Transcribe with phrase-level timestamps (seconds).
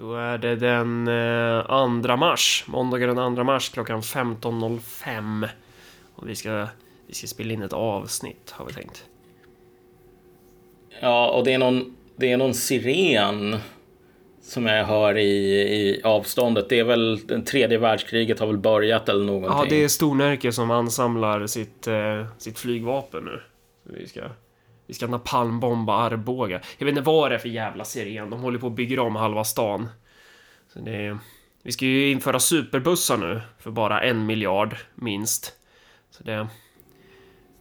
[0.00, 5.48] Då är det den eh, 2 mars, måndagen den 2 mars klockan 15.05.
[6.14, 6.66] Och vi ska,
[7.06, 9.04] vi ska spela in ett avsnitt har vi tänkt.
[11.00, 13.56] Ja, och det är någon, det är någon siren
[14.42, 16.68] som jag hör i, i avståndet.
[16.68, 19.58] Det är väl den tredje världskriget har väl börjat eller någonting.
[19.58, 23.40] Ja, det är Stornärke som ansamlar sitt, eh, sitt flygvapen nu.
[23.86, 24.20] Så vi ska,
[24.90, 26.60] vi ska napalmbomba Arboga.
[26.78, 28.30] Jag vet inte vad det är för jävla siren.
[28.30, 29.88] De håller på att bygga om halva stan.
[30.72, 31.18] Så det
[31.62, 35.52] vi ska ju införa superbussar nu för bara en miljard minst.
[36.10, 36.48] Så det,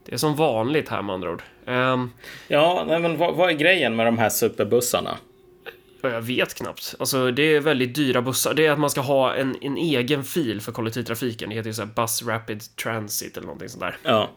[0.05, 1.43] det är som vanligt här med andra ord.
[1.65, 2.11] Um,
[2.47, 5.17] ja, nej, men vad, vad är grejen med de här superbussarna?
[6.01, 6.95] Jag vet knappt.
[6.99, 8.53] Alltså, det är väldigt dyra bussar.
[8.53, 11.49] Det är att man ska ha en, en egen fil för kollektivtrafiken.
[11.49, 13.97] Det heter ju så här Bus Rapid Transit eller någonting sånt där.
[14.03, 14.29] Ja.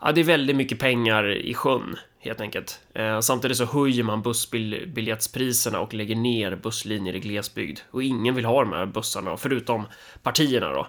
[0.00, 1.96] Ja, det är väldigt mycket pengar i sjön,
[2.26, 2.80] helt enkelt.
[2.94, 7.80] Eh, samtidigt så höjer man bussbiljettspriserna och lägger ner busslinjer i glesbygd.
[7.90, 9.86] Och ingen vill ha de här bussarna, förutom
[10.22, 10.86] partierna då.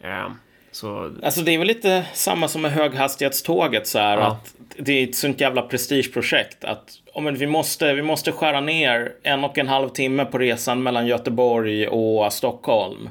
[0.00, 0.28] Eh,
[0.72, 1.14] så...
[1.22, 4.26] Alltså det är väl lite samma som med höghastighetståget så här, ja.
[4.26, 8.60] att det är ett sånt jävla prestigeprojekt att oh, men vi, måste, vi måste skära
[8.60, 13.08] ner en och en halv timme på resan mellan Göteborg och Stockholm.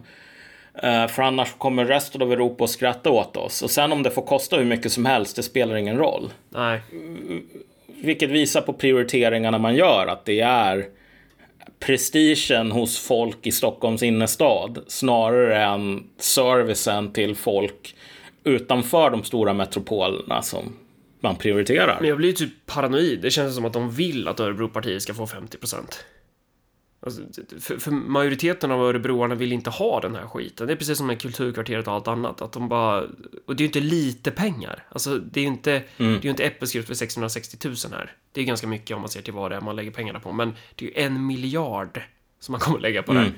[0.84, 3.62] Uh, för annars kommer resten av Europa att skratta åt oss.
[3.62, 6.30] Och sen om det får kosta hur mycket som helst, det spelar ingen roll.
[6.50, 6.82] Nej.
[7.88, 10.86] Vilket visar på prioriteringarna man gör, att det är
[11.80, 17.96] prestigen hos folk i Stockholms innerstad snarare än servicen till folk
[18.44, 20.76] utanför de stora metropolerna som
[21.20, 21.98] man prioriterar.
[22.00, 23.20] Men jag blir typ paranoid.
[23.22, 26.06] Det känns som att de vill att Örebropartiet ska få 50 procent.
[27.00, 27.22] Alltså,
[27.60, 30.68] för, för, majoriteten av örebroarna vill inte ha den här skiten.
[30.68, 32.42] Det är precis som med kulturkvarteret och allt annat.
[32.42, 33.04] Att de bara...
[33.46, 34.84] Och det är ju inte lite pengar.
[34.90, 36.12] Alltså, det är ju inte, mm.
[36.14, 38.14] det är ju inte äppelskrift för 660 000 här.
[38.32, 40.32] Det är ganska mycket om man ser till vad det är man lägger pengarna på.
[40.32, 42.02] Men det är ju en miljard
[42.40, 43.24] som man kommer lägga på mm.
[43.24, 43.32] det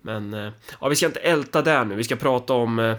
[0.00, 1.94] Men, eh, ja, vi ska inte älta där nu.
[1.94, 2.96] Vi ska prata om eh,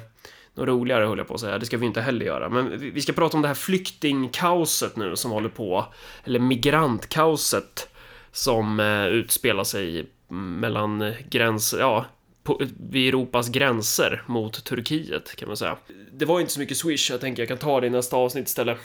[0.53, 1.59] något roligare, höll jag på att säga.
[1.59, 2.49] Det ska vi inte heller göra.
[2.49, 5.85] Men vi ska prata om det här flyktingkaoset nu som håller på.
[6.23, 7.89] Eller migrantkaoset
[8.33, 12.05] som eh, utspelar sig mellan gräns, ja,
[12.43, 15.77] på, vid Europas gränser mot Turkiet kan man säga.
[16.11, 18.47] Det var inte så mycket Swish, jag tänker jag kan ta det i nästa avsnitt
[18.47, 18.77] istället.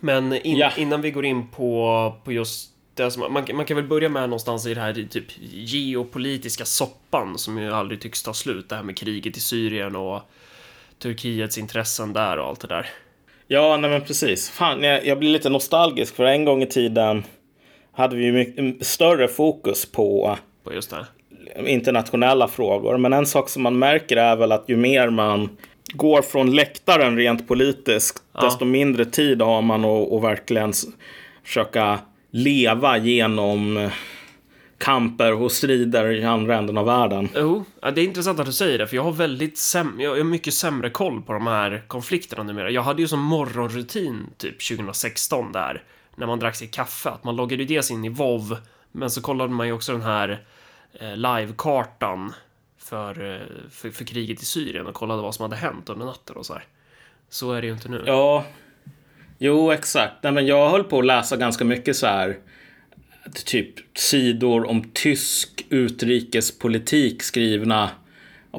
[0.00, 0.72] Men in, ja.
[0.76, 4.22] innan vi går in på, på just det som, man, man kan väl börja med
[4.22, 8.68] någonstans i det här typ geopolitiska soppan som ju aldrig tycks ta slut.
[8.68, 10.22] Det här med kriget i Syrien och
[10.98, 12.86] Turkiets intressen där och allt det där.
[13.46, 14.50] Ja, nej men precis.
[14.50, 17.24] Fan, jag, jag blir lite nostalgisk för en gång i tiden
[17.94, 20.72] hade vi mycket större fokus på, på
[21.66, 22.98] internationella frågor.
[22.98, 25.48] Men en sak som man märker är väl att ju mer man
[25.92, 28.40] går från läktaren rent politiskt, ja.
[28.40, 30.72] desto mindre tid har man att, att verkligen
[31.44, 31.98] försöka
[32.30, 33.90] leva genom
[34.78, 37.28] kamper och strider i andra änden av världen.
[37.36, 40.24] Jo, det är intressant att du säger det, för jag har väldigt säm jag har
[40.24, 42.70] mycket sämre koll på de här konflikterna numera.
[42.70, 45.82] Jag hade ju som morgonrutin typ 2016 där
[46.16, 48.56] när man drack sitt kaffe, att man loggade ju dels in i WoW,
[48.92, 50.44] men så kollade man ju också den här
[50.92, 52.32] eh, livekartan
[52.78, 56.36] för, eh, för, för, kriget i Syrien och kollade vad som hade hänt under natten
[56.36, 56.64] och så här.
[57.28, 58.04] Så är det ju inte nu.
[58.06, 58.44] Ja,
[59.38, 60.14] jo exakt.
[60.22, 62.38] Nej, men jag höll på att läsa ganska mycket så här
[63.44, 67.90] typ sidor om tysk utrikespolitik skrivna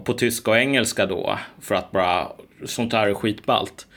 [0.03, 1.39] på tyska och engelska då.
[1.61, 2.31] För att bara,
[2.65, 3.87] sånt här är skitballt.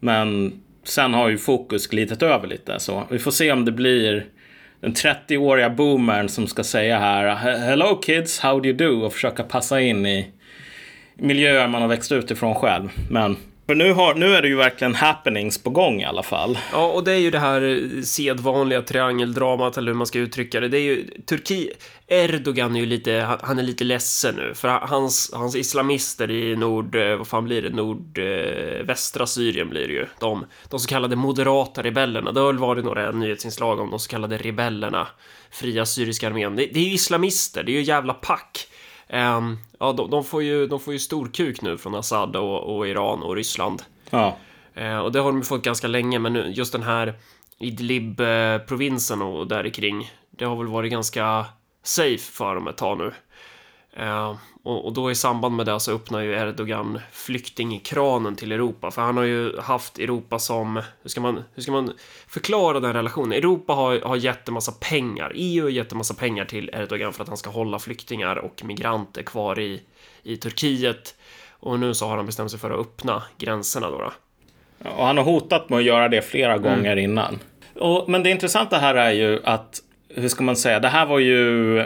[0.00, 4.26] Men Sen har ju fokus glidit över lite, så vi får se om det blir
[4.80, 9.06] den 30-åriga boomern som ska säga här Hello kids, how do you do?
[9.06, 10.30] och försöka passa in i
[11.14, 12.88] miljöer man har växt ut ifrån själv.
[13.10, 13.36] Men
[13.68, 16.58] för nu, har, nu är det ju verkligen happenings på gång i alla fall.
[16.72, 20.60] Ja, och det är ju det här eh, sedvanliga triangeldramat, eller hur man ska uttrycka
[20.60, 20.68] det.
[20.68, 21.84] Det är ju Turkiet.
[22.06, 26.94] Erdogan är ju lite, han är lite ledsen nu, för hans, hans islamister i nord,
[26.94, 30.06] eh, vad fan blir det, nordvästra Syrien blir det ju.
[30.20, 34.10] De, de så kallade moderata rebellerna, det har väl varit några nyhetsinslag om de så
[34.10, 35.08] kallade rebellerna,
[35.50, 36.56] fria syriska armén.
[36.56, 38.68] Det, det är ju islamister, det är ju jävla pack.
[39.12, 42.76] Um, ja, de, de, får ju, de får ju stor kuk nu från Assad och,
[42.76, 43.82] och Iran och Ryssland.
[44.10, 44.36] Ja.
[44.80, 47.14] Uh, och det har de fått ganska länge, men nu, just den här
[47.58, 51.44] Idlib-provinsen och där kring, det har väl varit ganska
[51.82, 53.12] safe för dem ett tag nu.
[54.62, 59.02] Och, och, då i samband med det så öppnar ju Erdogan flyktingkranen till Europa, för
[59.02, 61.92] han har ju haft Europa som, hur ska man, hur ska man
[62.26, 63.32] förklara den relationen?
[63.32, 67.12] Europa har, har gett en massa pengar, EU har gett en massa pengar till Erdogan
[67.12, 69.82] för att han ska hålla flyktingar och migranter kvar i,
[70.22, 71.14] i Turkiet.
[71.60, 73.98] Och nu så har han bestämt sig för att öppna gränserna då.
[73.98, 74.12] då.
[74.90, 76.62] Och han har hotat med att göra det flera mm.
[76.62, 77.38] gånger innan.
[77.74, 81.18] Och, men det intressanta här är ju att, hur ska man säga, det här var
[81.18, 81.84] ju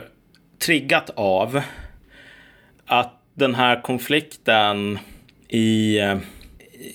[0.58, 1.62] triggat av
[2.92, 4.98] att den här konflikten
[5.48, 5.98] i,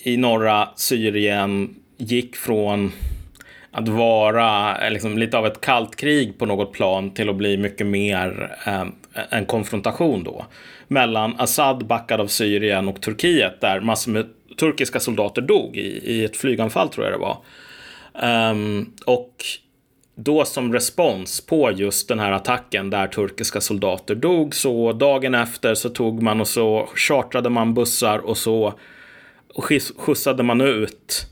[0.04, 2.92] i norra Syrien gick från
[3.72, 7.58] att vara eh, liksom, lite av ett kallt krig på något plan till att bli
[7.58, 8.86] mycket mer eh,
[9.30, 10.46] en konfrontation då
[10.88, 14.26] mellan Assad backad av Syrien och Turkiet där massor med
[14.60, 17.38] turkiska soldater dog i, i ett flyganfall tror jag det var.
[18.52, 19.36] Um, och
[20.20, 25.76] då som respons på just den här attacken där turkiska soldater dog så dagen efter
[25.76, 28.74] så tog man och så chartrade man bussar och så
[29.98, 31.28] skjutsade man ut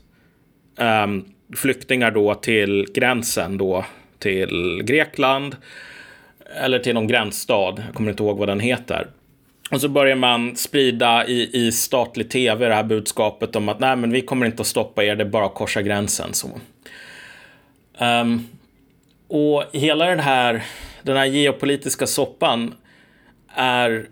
[1.04, 1.24] um,
[1.56, 3.84] flyktingar då till gränsen då
[4.18, 5.56] till Grekland
[6.64, 7.74] eller till någon gränsstad.
[7.86, 9.06] Jag kommer inte ihåg vad den heter.
[9.70, 13.96] Och så börjar man sprida i, i statlig tv det här budskapet om att nej,
[13.96, 16.34] men vi kommer inte att stoppa er, det är bara att korsa gränsen.
[16.34, 16.48] Så.
[17.98, 18.46] Um,
[19.28, 20.64] och hela den här,
[21.02, 22.74] den här geopolitiska soppan
[23.54, 24.06] är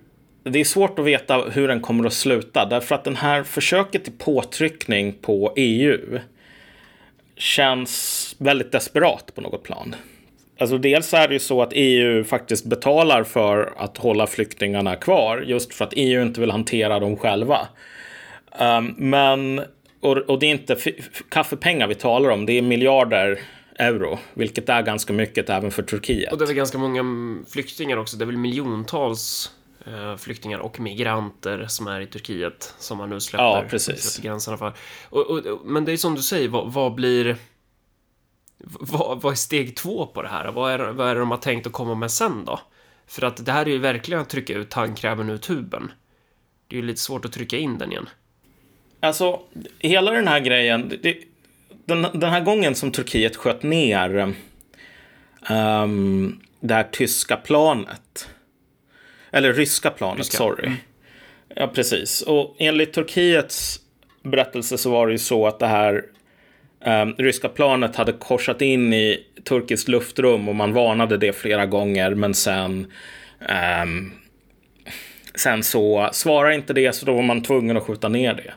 [0.44, 4.05] det är svårt att veta hur den kommer att sluta därför att den här försöket
[4.05, 6.19] till påtryckning på EU
[7.37, 9.94] känns väldigt desperat på något plan.
[10.58, 15.44] Alltså dels är det ju så att EU faktiskt betalar för att hålla flyktingarna kvar
[15.46, 17.69] just för att EU inte vill hantera dem själva.
[18.61, 19.62] Um, men,
[20.00, 20.76] och, och, det är inte
[21.31, 23.38] kaffepengar vi talar om, det är miljarder
[23.79, 26.32] euro, vilket är ganska mycket även för Turkiet.
[26.32, 27.05] Och det är väl ganska många
[27.49, 29.53] flyktingar också, det är väl miljontals
[29.87, 34.03] eh, flyktingar och migranter som är i Turkiet som man nu släpper, ja, precis.
[34.03, 34.73] släpper gränserna för.
[35.09, 37.37] Och, och, men det är som du säger, vad, vad blir
[38.67, 40.53] vad, vad är steg två på det här?
[40.53, 42.61] Vad är, vad är det de har tänkt att komma med sen då?
[43.06, 45.93] För att det här är ju verkligen att trycka ut tandkrämen ur tuben.
[46.69, 48.09] Det är ju lite svårt att trycka in den igen.
[49.00, 49.41] Alltså,
[49.79, 50.93] hela den här grejen.
[51.03, 51.19] Det,
[51.87, 54.35] den, den här gången som Turkiet sköt ner
[55.51, 58.29] um, det här tyska planet.
[59.31, 60.37] Eller ryska planet, ryska.
[60.37, 60.67] sorry.
[60.67, 60.79] Mm.
[61.57, 62.23] Ja, precis.
[62.23, 63.81] Och enligt Turkiets
[64.23, 66.05] berättelse så var det ju så att det här
[66.87, 72.15] Um, ryska planet hade korsat in i turkiskt luftrum och man varnade det flera gånger
[72.15, 72.93] men sen
[73.83, 74.13] um,
[75.35, 78.53] sen så svarar inte det så då var man tvungen att skjuta ner det.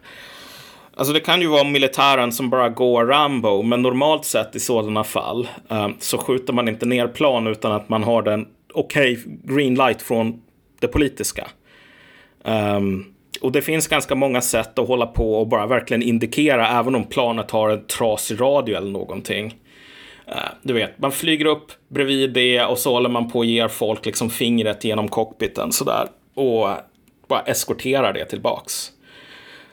[0.98, 5.04] Alltså det kan ju vara militären som bara går Rambo men normalt sett i sådana
[5.04, 9.56] fall eh, så skjuter man inte ner plan utan att man har den okej okay,
[9.56, 10.42] green light från
[10.80, 11.48] det politiska.
[12.44, 13.06] Um,
[13.42, 17.04] och det finns ganska många sätt att hålla på och bara verkligen indikera även om
[17.04, 19.46] planet har en trasig radio eller någonting.
[20.28, 23.68] Uh, du vet, man flyger upp bredvid det och så håller man på och ger
[23.68, 26.08] folk liksom fingret genom cockpiten sådär.
[26.34, 26.68] Och
[27.28, 28.92] bara eskorterar det tillbaks.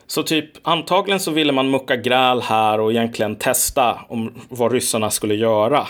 [0.07, 5.09] Så typ antagligen så ville man mucka gräl här och egentligen testa om vad ryssarna
[5.09, 5.87] skulle göra.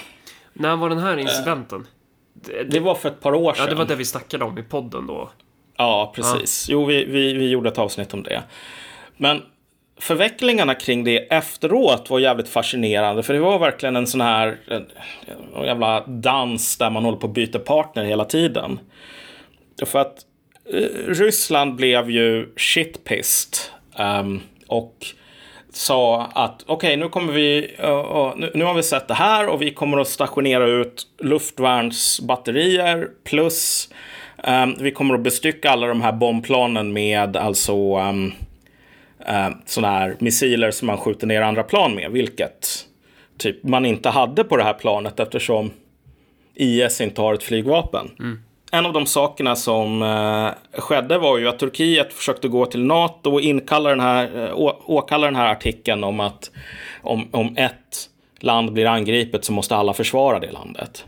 [0.54, 1.88] När var den här incidenten?
[2.34, 3.64] Det, det, var för ett par år sedan.
[3.64, 5.30] Ja, det var det vi snackade om i podden då.
[5.78, 6.70] Ja, precis.
[6.70, 6.74] Ja.
[6.74, 8.44] Jo, vi, vi, vi gjorde ett avsnitt om det.
[9.18, 9.42] Men
[10.00, 13.24] förvecklingarna kring det efteråt var jävligt fascinerande.
[13.24, 14.86] För det var verkligen en sån här en,
[15.58, 18.80] en jävla dans där man håller på att byta partner hela tiden.
[19.86, 20.18] För att
[20.74, 23.75] eh, Ryssland blev ju shitpissed.
[24.00, 25.06] Um, och
[25.74, 29.14] sa att okej, okay, nu kommer vi, uh, uh, nu, nu, har vi sett det
[29.14, 33.90] här och vi kommer att stationera ut luftvärnsbatterier plus
[34.48, 38.34] Um, vi kommer att bestycka alla de här bombplanen med alltså ehm, um,
[39.30, 42.86] uh, sådana här missiler som man skjuter ner andra plan med, vilket
[43.38, 45.72] typ man inte hade på det här planet eftersom
[46.56, 48.12] IS inte har ett flygvapen.
[48.20, 48.40] Mm.
[48.76, 53.32] En av de sakerna som eh, skedde var ju att Turkiet försökte gå till NATO
[53.32, 56.52] och inkalla den här, eh, å, åkalla den här artikeln om att
[57.02, 61.06] om, om ett land blir angripet så måste alla försvara det landet.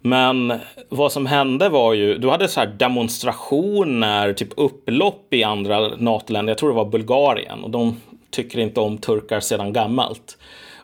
[0.00, 0.52] Men
[0.88, 6.50] vad som hände var ju, du hade så här demonstrationer, typ upplopp i andra NATO-länder.
[6.50, 7.96] Jag tror det var Bulgarien och de
[8.30, 10.38] tycker inte om turkar sedan gammalt.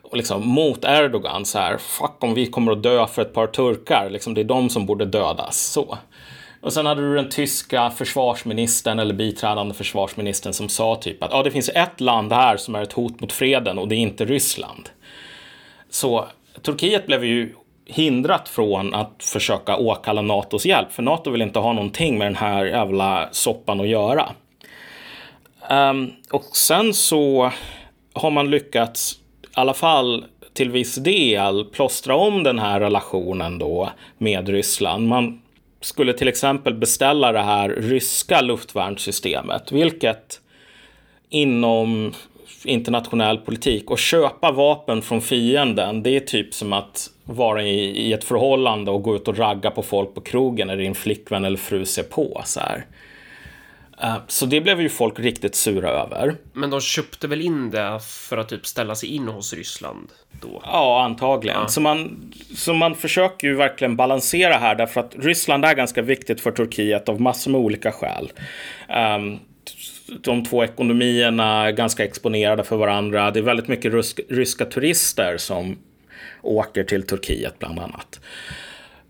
[0.09, 3.47] Och liksom mot Erdogan så här, fuck om vi kommer att dö för ett par
[3.47, 5.57] turkar, liksom det är de som borde dödas.
[5.57, 5.97] Så.
[6.61, 11.43] Och sen hade du den tyska försvarsministern eller biträdande försvarsministern som sa typ att ja,
[11.43, 14.25] det finns ett land här som är ett hot mot freden och det är inte
[14.25, 14.89] Ryssland.
[15.89, 16.27] Så
[16.61, 17.53] Turkiet blev ju
[17.85, 20.91] hindrat från att försöka åkalla NATOs hjälp.
[20.91, 24.29] För NATO vill inte ha någonting med den här jävla soppan att göra.
[25.69, 27.51] Um, och sen så
[28.13, 29.19] har man lyckats,
[29.57, 35.07] alla fall till viss del, plåstra om den här relationen då med Ryssland.
[35.07, 35.41] Man
[35.81, 40.41] skulle till exempel beställa det här ryska luftvärnssystemet, vilket
[41.29, 42.13] inom
[42.65, 43.91] internationell politik.
[43.91, 48.91] Och köpa vapen från fienden, det är typ som att vara i, i ett förhållande
[48.91, 52.03] och gå ut och ragga på folk på krogen när din flickvän eller fru ser
[52.03, 52.41] på.
[52.45, 52.85] Så här.
[54.01, 56.35] Eh, Så det blev ju folk riktigt sura över.
[56.53, 60.09] Men de köpte väl in det för att typ ställa sig in hos Ryssland
[60.41, 60.61] då?
[60.65, 61.59] Ja, antagligen.
[61.61, 61.67] Ja.
[61.67, 66.41] Så, man, så man försöker ju verkligen balansera här därför att Ryssland är ganska viktigt
[66.41, 68.31] för Turkiet av massor med olika skäl.
[68.89, 69.37] Ehm,
[70.21, 73.31] de två ekonomierna är ganska exponerade för varandra.
[73.31, 75.77] Det är väldigt mycket rysk, ryska turister som
[76.41, 78.19] åker till Turkiet bland annat.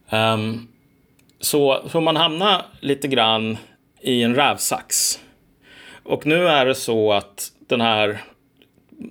[0.10, 0.68] Ehm,
[1.40, 3.58] så, så man hamnar lite grann
[4.02, 5.20] i en rävsax.
[6.04, 8.22] Och nu är det så att den här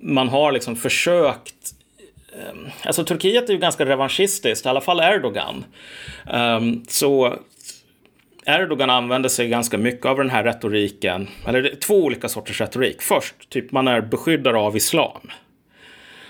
[0.01, 1.73] man har liksom försökt
[2.33, 5.65] ehm, Alltså Turkiet är ju ganska revanschistiskt, i alla fall Erdogan.
[6.27, 7.37] Ehm, så
[8.45, 12.61] Erdogan använder sig ganska mycket av den här retoriken, eller det är två olika sorters
[12.61, 13.01] retorik.
[13.01, 15.31] Först, typ man är beskyddare av islam.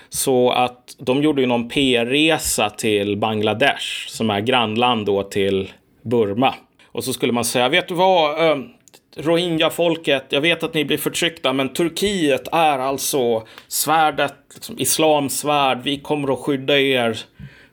[0.08, 5.72] Så att de gjorde ju någon PR-resa till Bangladesh, som är grannland då till
[6.02, 6.54] Burma.
[6.98, 8.50] Och så skulle man säga, vet du vad?
[8.50, 8.68] ehm,
[9.16, 15.80] Rohingya-folket, jag vet att ni blir förtryckta, men Turkiet är alltså svärdet, liksom, islams svärd.
[15.82, 17.18] Vi kommer att skydda er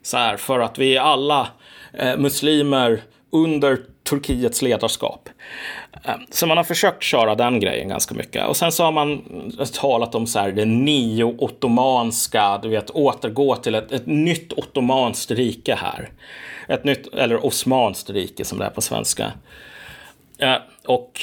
[0.02, 1.48] så här, för att vi är alla
[1.92, 3.78] eh, muslimer under
[4.08, 5.28] Turkiets ledarskap.
[6.04, 8.46] Ehm, så man har försökt köra den grejen ganska mycket.
[8.46, 9.12] Och sen så har man
[9.60, 15.30] eh, talat om så här, det neo-ottomanska, du vet, återgå till ett, ett nytt ottomanskt
[15.30, 16.10] rike här.
[16.68, 19.32] Ett nytt, eller osmanskt rike som det är på svenska.
[20.86, 21.20] Och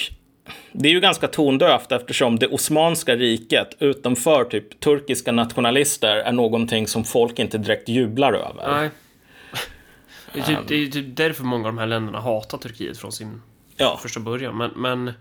[0.72, 6.88] det är ju ganska tondövt eftersom det Osmanska riket utanför typ turkiska nationalister är någonting
[6.88, 8.72] som folk inte direkt jublar över.
[8.80, 8.90] Nej.
[10.34, 12.98] Det är, typ, det är ju typ därför många av de här länderna hatar Turkiet
[12.98, 13.42] från sin
[13.78, 14.00] Ja.
[14.02, 14.58] första början.
[14.58, 15.14] Men, men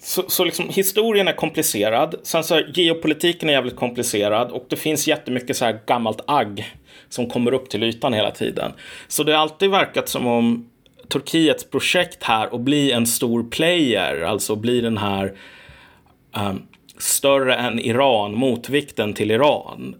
[0.00, 2.14] så, så liksom, historien är komplicerad.
[2.22, 6.74] Sen så här, geopolitiken är jävligt komplicerad och det finns jättemycket så här gammalt agg
[7.08, 8.72] som kommer upp till ytan hela tiden.
[9.08, 10.70] Så det har alltid verkat som om
[11.08, 15.32] Turkiets projekt här att bli en stor player, alltså bli den här
[16.36, 16.62] um,
[16.98, 19.94] större än Iran, motvikten till Iran.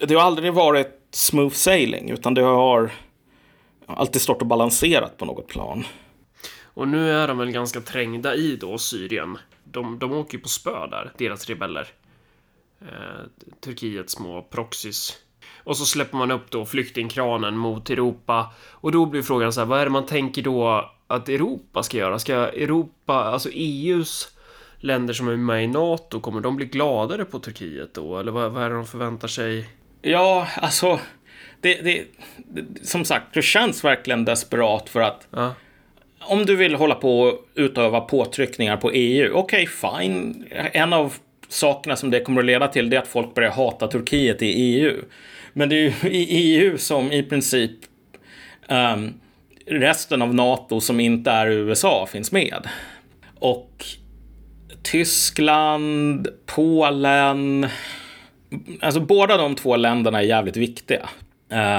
[0.00, 2.90] Det har aldrig varit smooth sailing, utan det har
[3.86, 5.84] alltid stått och balanserat på något plan.
[6.80, 9.38] Och nu är de väl ganska trängda i då Syrien.
[9.64, 11.88] De, de åker ju på spö där, deras rebeller.
[12.80, 15.16] Eh, Turkiets små proxys.
[15.64, 18.54] Och så släpper man upp då flyktingkranen mot Europa.
[18.70, 21.96] Och då blir frågan så här, vad är det man tänker då att Europa ska
[21.96, 22.18] göra?
[22.18, 24.36] Ska Europa, alltså EUs
[24.78, 28.18] länder som är med i NATO, kommer de bli gladare på Turkiet då?
[28.18, 29.68] Eller vad, vad är det de förväntar sig?
[30.02, 31.00] Ja, alltså,
[31.60, 32.04] det, det,
[32.36, 35.54] det, som sagt, det känns verkligen desperat för att Ja,
[36.20, 40.44] om du vill hålla på och utöva påtryckningar på EU, okej, fine.
[40.72, 41.14] En av
[41.48, 44.46] sakerna som det kommer att leda till det är att folk börjar hata Turkiet i
[44.46, 44.96] EU.
[45.52, 47.70] Men det är ju i EU som i princip
[48.68, 49.14] um,
[49.66, 52.68] resten av NATO som inte är USA finns med.
[53.38, 53.84] Och
[54.82, 57.68] Tyskland, Polen,
[58.80, 61.08] Alltså båda de två länderna är jävligt viktiga.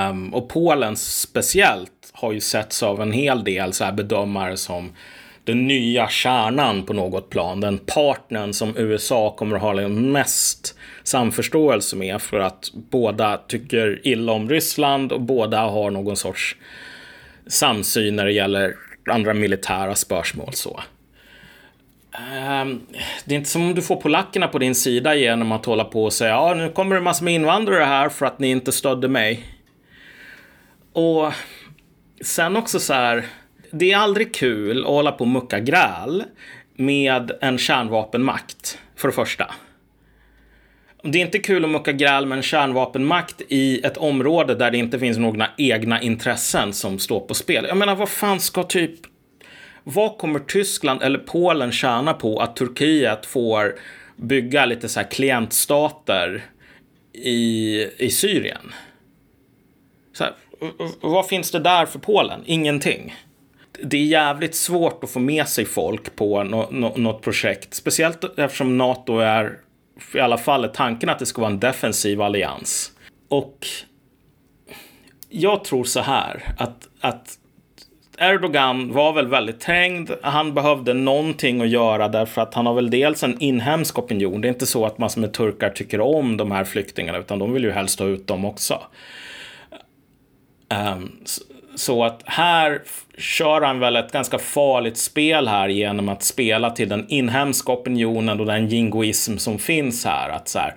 [0.09, 4.91] Um, och Polen speciellt har ju setts av en hel del så här bedömare som
[5.43, 7.59] den nya kärnan på något plan.
[7.59, 14.31] Den partnern som USA kommer att ha mest samförståelse med för att båda tycker illa
[14.31, 16.55] om Ryssland och båda har någon sorts
[17.47, 18.75] samsyn när det gäller
[19.09, 20.53] andra militära spörsmål.
[20.53, 20.79] Så.
[22.33, 22.81] Ehm,
[23.25, 26.03] det är inte som om du får polackerna på din sida genom att hålla på
[26.03, 29.07] och säga ja, nu kommer det massor med invandrare här för att ni inte stödde
[29.07, 29.45] mig.
[30.93, 31.33] Och
[32.21, 33.25] sen också så här,
[33.71, 36.23] det är aldrig kul att hålla på och mucka gräl
[36.75, 39.53] med en kärnvapenmakt, för det första.
[41.03, 44.77] Det är inte kul att mucka gräl med en kärnvapenmakt i ett område där det
[44.77, 47.65] inte finns några egna intressen som står på spel.
[47.67, 48.91] Jag menar, vad fan ska typ
[49.83, 53.75] vad kommer Tyskland eller Polen tjäna på att Turkiet får
[54.15, 56.43] bygga lite så här klientstater
[57.13, 58.73] i, i Syrien?
[60.13, 60.33] Så här,
[61.01, 62.43] vad finns det där för Polen?
[62.45, 63.15] Ingenting.
[63.83, 67.73] Det är jävligt svårt att få med sig folk på no, no, något projekt.
[67.73, 69.57] Speciellt eftersom NATO är,
[70.13, 72.91] i alla fall är tanken att det ska vara en defensiv allians.
[73.29, 73.67] Och
[75.29, 77.37] jag tror så här att, att
[78.17, 80.11] Erdogan var väl väldigt trängd.
[80.21, 84.41] Han behövde någonting att göra därför att han har väl dels en inhemsk opinion.
[84.41, 87.53] Det är inte så att massor med turkar tycker om de här flyktingarna utan de
[87.53, 88.81] vill ju helst ha ut dem också.
[90.71, 91.17] Um,
[91.75, 92.81] så att här
[93.17, 98.39] kör han väl ett ganska farligt spel här genom att spela till den inhemska opinionen
[98.39, 100.29] och den jingoism som finns här.
[100.29, 100.75] Att så här,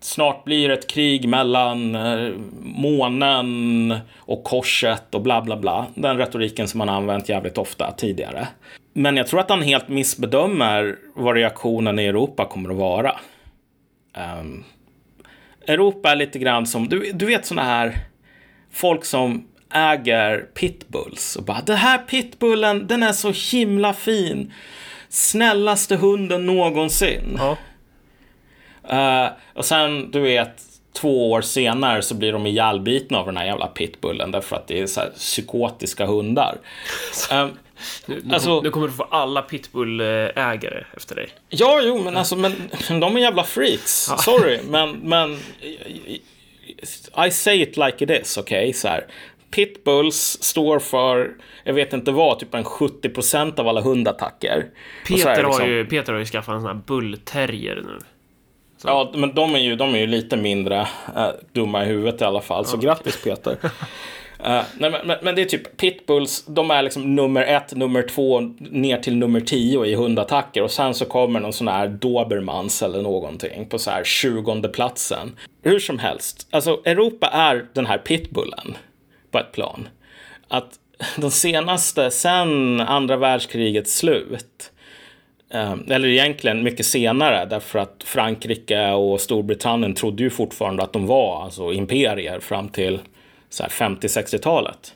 [0.00, 5.86] snart blir det ett krig mellan eh, månen och korset och bla bla bla.
[5.94, 8.48] Den retoriken som han använt jävligt ofta tidigare.
[8.92, 13.20] Men jag tror att han helt missbedömer vad reaktionen i Europa kommer att vara.
[14.40, 14.64] Um,
[15.66, 17.98] Europa är lite grann som, du, du vet sådana här
[18.72, 24.52] folk som äger pitbulls och bara det här pitbullen, den är så himla fin.
[25.08, 27.38] Snällaste hunden någonsin.
[27.38, 27.56] Ja.
[28.92, 30.62] Uh, och sen, du vet,
[30.92, 34.80] två år senare så blir de ihjälbitna av den här jävla pitbullen därför att det
[34.80, 36.58] är så här psykotiska hundar.
[37.32, 37.50] Um,
[38.06, 41.28] nu, nu, alltså, nu kommer du få alla pitbullägare efter dig.
[41.48, 42.52] Ja, jo, men alltså, men,
[42.88, 44.10] de är jävla freaks.
[44.18, 45.38] Sorry, men, men
[47.26, 48.58] I say it like it is, okej?
[48.58, 48.72] Okay?
[48.72, 49.06] Så här.
[49.50, 51.34] Pitbulls står för,
[51.64, 54.66] jag vet inte vad, typ en 70% av alla hundattacker.
[55.06, 55.52] Peter, liksom...
[55.52, 57.98] har ju, Peter har ju skaffat en sån här bullterrier nu.
[58.76, 58.88] Så.
[58.88, 60.80] Ja, men de är ju, de är ju lite mindre
[61.16, 62.80] äh, dumma i huvudet i alla fall, så ja.
[62.80, 63.56] grattis Peter.
[64.46, 68.40] Uh, nej, men, men, det är typ pitbulls, de är liksom nummer ett, nummer två,
[68.58, 73.02] ner till nummer tio i hundattacker och sen så kommer någon sån här dobermans eller
[73.02, 75.36] någonting på så här tjugonde platsen.
[75.62, 78.76] Hur som helst, alltså Europa är den här pitbullen
[79.30, 79.88] på ett plan.
[80.48, 80.78] Att
[81.16, 84.72] de senaste, sen andra världskrigets slut,
[85.50, 91.06] eh, eller egentligen mycket senare, därför att Frankrike och Storbritannien trodde ju fortfarande att de
[91.06, 93.00] var alltså imperier fram till
[93.60, 94.94] 50-60-talet.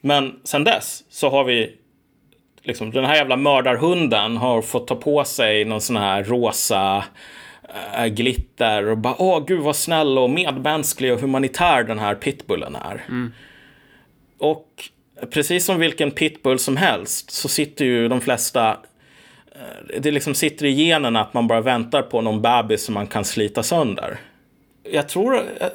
[0.00, 1.76] Men sen dess så har vi
[2.62, 7.04] liksom, den här jävla mördarhunden har fått ta på sig någon sån här rosa
[7.98, 12.76] äh, glitter och bara åh gud vad snäll och medmänsklig och humanitär den här pitbullen
[12.76, 13.04] är.
[13.08, 13.32] Mm.
[14.38, 14.88] Och
[15.30, 18.70] precis som vilken pitbull som helst så sitter ju de flesta
[19.52, 23.06] eh, det liksom sitter i genen att man bara väntar på någon bebis som man
[23.06, 24.18] kan slita sönder.
[24.82, 25.68] Jag tror eh,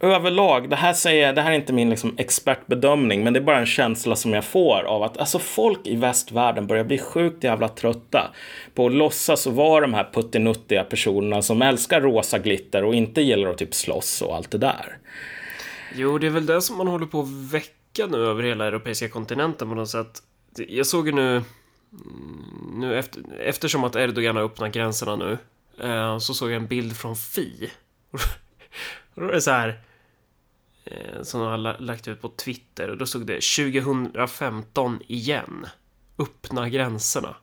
[0.00, 3.58] överlag, det här, säger, det här är inte min liksom expertbedömning, men det är bara
[3.58, 7.68] en känsla som jag får av att alltså, folk i västvärlden börjar bli sjukt jävla
[7.68, 8.34] trötta
[8.74, 13.50] på att låtsas vara de här puttinuttiga personerna som älskar rosa glitter och inte gillar
[13.50, 14.98] att typ slåss och allt det där.
[15.94, 19.08] Jo, det är väl det som man håller på att väcka nu över hela europeiska
[19.08, 20.22] kontinenten på något sätt.
[20.68, 21.44] Jag såg ju nu, mm,
[22.74, 25.38] nu efter, eftersom att Erdogan har öppnat gränserna nu,
[25.82, 27.70] eh, så såg jag en bild från Fi.
[28.10, 28.20] Och
[29.14, 29.80] då är det så här,
[31.22, 35.66] som de har lagt ut på Twitter och då stod det 2015 igen.
[36.18, 37.36] Öppna gränserna.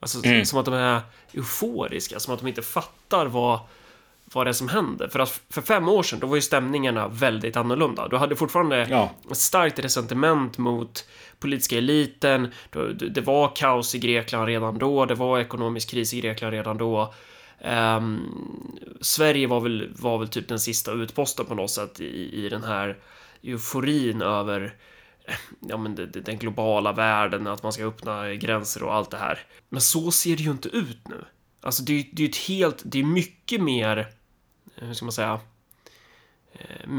[0.00, 0.44] Alltså mm.
[0.44, 1.00] som att de är
[1.32, 3.60] euforiska, som att de inte fattar vad,
[4.24, 5.08] vad det är som händer.
[5.08, 8.08] För att för fem år sedan, då var ju stämningarna väldigt annorlunda.
[8.08, 9.10] Du hade fortfarande ja.
[9.30, 12.52] ett starkt resentiment mot politiska eliten.
[13.10, 17.14] Det var kaos i Grekland redan då, det var ekonomisk kris i Grekland redan då.
[17.64, 22.48] Um, Sverige var väl, var väl typ den sista utposten på något sätt i, i
[22.48, 22.98] den här
[23.42, 24.74] euforin över
[25.60, 29.16] ja, men det, det, den globala världen, att man ska öppna gränser och allt det
[29.16, 29.38] här.
[29.68, 31.24] Men så ser det ju inte ut nu.
[31.60, 33.98] Alltså det, det är ju ett helt, det är mycket mer,
[34.76, 35.40] eh, hur ska man säga,
[36.52, 36.90] eh,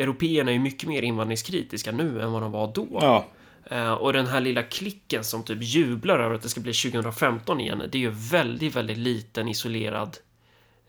[0.00, 2.88] Européerna är ju mycket mer invandringskritiska nu än vad de var då.
[3.00, 3.26] Ja.
[3.72, 7.60] Uh, och den här lilla klicken som typ jublar över att det ska bli 2015
[7.60, 10.16] igen, det är ju väldigt, väldigt liten isolerad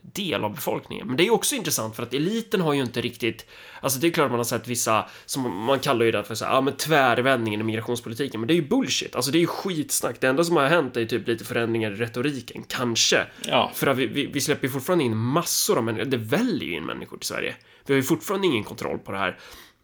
[0.03, 1.07] del av befolkningen.
[1.07, 3.45] Men det är också intressant för att eliten har ju inte riktigt,
[3.81, 6.45] alltså det är klart man har sett vissa, som man kallar ju det för så
[6.45, 9.47] här, ja men tvärvändningen i migrationspolitiken, men det är ju bullshit, alltså det är ju
[9.47, 10.15] skitsnack.
[10.21, 13.27] Det enda som har hänt är ju typ lite förändringar i retoriken, kanske.
[13.47, 13.71] Ja.
[13.73, 16.75] För att vi, vi, vi släpper ju fortfarande in massor av människor, det väljer ju
[16.75, 17.55] in människor till Sverige.
[17.85, 19.37] Vi har ju fortfarande ingen kontroll på det här.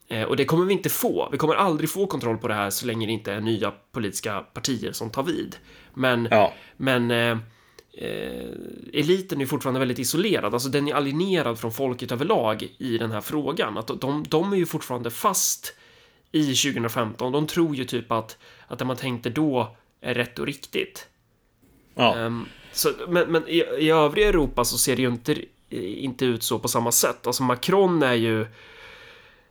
[0.09, 1.29] Eh, och det kommer vi inte få.
[1.31, 4.39] Vi kommer aldrig få kontroll på det här så länge det inte är nya politiska
[4.39, 5.55] partier som tar vid.
[5.93, 6.53] Men, ja.
[6.77, 7.37] men eh,
[7.93, 8.49] eh,
[8.93, 10.53] eliten är fortfarande väldigt isolerad.
[10.53, 13.77] Alltså den är alienerad från folket överlag i den här frågan.
[13.77, 15.73] Att de, de är ju fortfarande fast
[16.31, 17.31] i 2015.
[17.31, 21.07] De tror ju typ att, att det man tänkte då är rätt och riktigt.
[21.95, 22.25] Ja.
[22.25, 25.35] Um, så, men men i, i övriga Europa så ser det ju inte,
[25.75, 27.27] inte ut så på samma sätt.
[27.27, 28.45] Alltså Macron är ju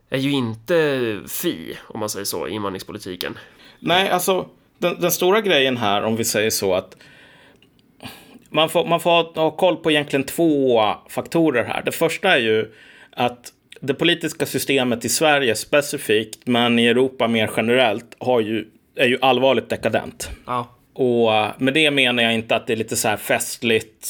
[0.09, 3.37] är ju inte fi, om man säger så, i invandringspolitiken.
[3.79, 6.97] Nej, alltså den, den, stora grejen här, om vi säger så att
[8.49, 11.81] man får, man får ha, ha koll på egentligen två faktorer här.
[11.85, 12.71] Det första är ju
[13.11, 19.07] att det politiska systemet i Sverige specifikt, men i Europa mer generellt, har ju, är
[19.07, 20.29] ju allvarligt dekadent.
[20.45, 20.75] Ja.
[20.93, 24.09] Och med det menar jag inte att det är lite så här festligt,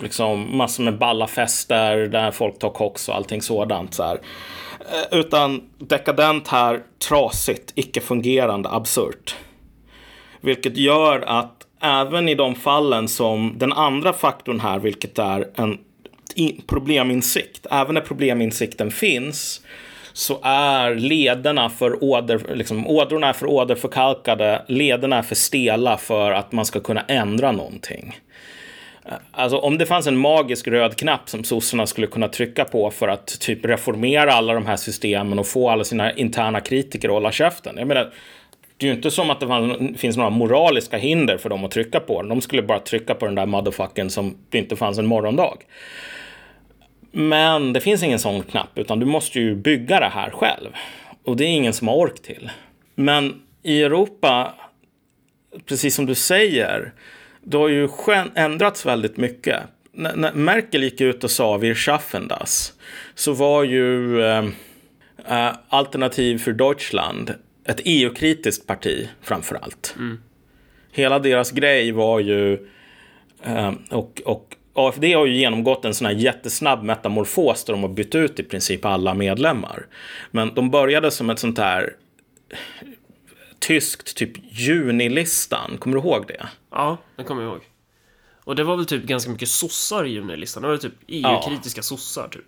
[0.00, 3.94] liksom massor med balla fester där folk tar koks och allting sådant.
[3.94, 4.18] Så här.
[4.90, 9.34] Eh, utan dekadent här, trasigt, icke-fungerande, absurt.
[10.40, 15.78] Vilket gör att även i de fallen som den andra faktorn här, vilket är en
[16.66, 19.60] probleminsikt, även när probleminsikten finns,
[20.12, 26.30] så är lederna för åder, liksom, ådrorna är för åderförkalkade, lederna är för stela för
[26.30, 28.20] att man ska kunna ändra någonting.
[29.30, 33.08] Alltså om det fanns en magisk röd knapp som sossarna skulle kunna trycka på för
[33.08, 37.32] att typ reformera alla de här systemen och få alla sina interna kritiker att hålla
[37.32, 37.74] käften.
[37.78, 38.12] Jag menar,
[38.76, 42.00] det är ju inte som att det finns några moraliska hinder för dem att trycka
[42.00, 42.28] på den.
[42.28, 45.56] De skulle bara trycka på den där motherfucken som det inte fanns en morgondag.
[47.12, 50.70] Men det finns ingen sån knapp, utan du måste ju bygga det här själv.
[51.24, 52.50] Och det är ingen som har ork till.
[52.94, 54.54] Men i Europa,
[55.66, 56.92] precis som du säger,
[57.44, 57.88] det har ju
[58.34, 59.60] ändrats väldigt mycket.
[59.92, 62.72] när Merkel gick ut och sa wir schaffen das,
[63.14, 69.94] så var ju äh, Alternativ för Deutschland ett EU-kritiskt parti framför allt.
[69.98, 70.20] Mm.
[70.92, 72.68] Hela deras grej var ju,
[73.42, 77.90] äh, och, och AFD har ju genomgått en sån här jättesnabb metamorfos där de har
[77.90, 79.86] bytt ut i princip alla medlemmar.
[80.30, 81.92] Men de började som ett sånt här
[83.62, 85.76] tyskt typ junilistan.
[85.78, 86.46] Kommer du ihåg det?
[86.70, 87.62] Ja, det kommer jag ihåg.
[88.44, 90.62] Och det var väl typ ganska mycket sossar i junilistan.
[90.62, 91.82] Det var typ EU-kritiska ja.
[91.82, 92.46] sossar typ.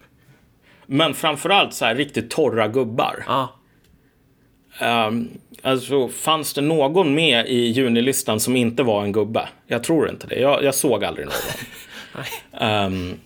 [0.87, 3.24] Men framförallt så här riktigt torra gubbar.
[3.27, 3.59] Ja.
[5.09, 5.31] Um,
[5.62, 9.48] alltså, fanns det någon med i junilistan som inte var en gubbe?
[9.66, 10.40] Jag tror inte det.
[10.40, 12.61] Jag, jag såg aldrig någon.
[12.70, 13.20] um,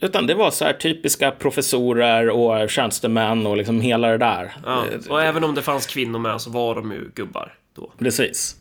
[0.00, 4.52] utan det var så här typiska professorer och tjänstemän och liksom hela det där.
[4.64, 7.92] Ja, och även om det fanns kvinnor med så var de ju gubbar då.
[7.98, 8.56] Precis.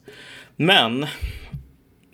[0.55, 1.03] Men,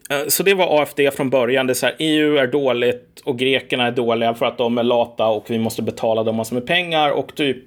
[0.09, 1.67] eh, så det var AFD från början.
[1.67, 4.83] Det är så här, EU är dåligt och grekerna är dåliga för att de är
[4.83, 7.63] lata och vi måste betala dem massor med pengar och typ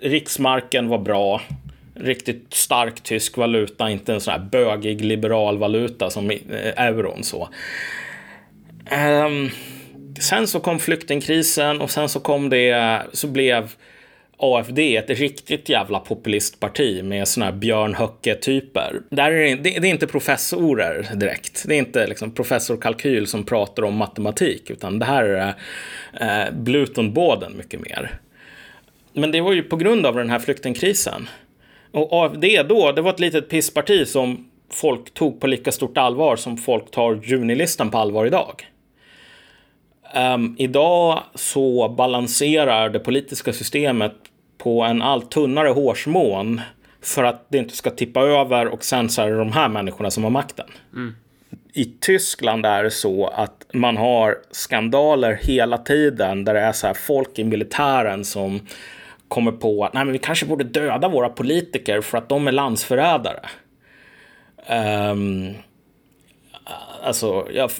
[0.00, 1.40] riksmarken var bra.
[1.94, 6.38] Riktigt stark tysk valuta, inte en sån här bögig liberal valuta som eh,
[6.76, 7.48] euron så.
[9.26, 9.50] Um,
[10.20, 13.70] sen så kom flyktingkrisen och sen så kom det, så blev
[14.36, 19.00] AFD ett riktigt jävla populistparti med såna här Björn Höcke-typer.
[19.10, 21.64] Där är det, det, är inte professorer direkt.
[21.68, 25.54] Det är inte liksom professor Kalkyl som pratar om matematik, utan det här är
[26.20, 28.18] eh, Blutenbåden mycket mer.
[29.12, 31.28] Men det var ju på grund av den här flyktingkrisen.
[31.92, 36.36] Och AFD då, det var ett litet pissparti som folk tog på lika stort allvar
[36.36, 38.69] som folk tar junilistan på allvar idag.
[40.14, 44.12] Um, idag så balanserar det politiska systemet
[44.58, 46.60] på en allt tunnare hårsmån
[47.02, 50.10] för att det inte ska tippa över och sen så är det de här människorna
[50.10, 50.66] som har makten.
[50.92, 51.14] Mm.
[51.72, 56.86] I Tyskland är det så att man har skandaler hela tiden där det är så
[56.86, 58.60] här folk i militären som
[59.28, 62.52] kommer på att Nej, men vi kanske borde döda våra politiker för att de är
[62.52, 63.40] landsförrädare.
[65.10, 65.54] Um,
[67.02, 67.70] alltså, jag,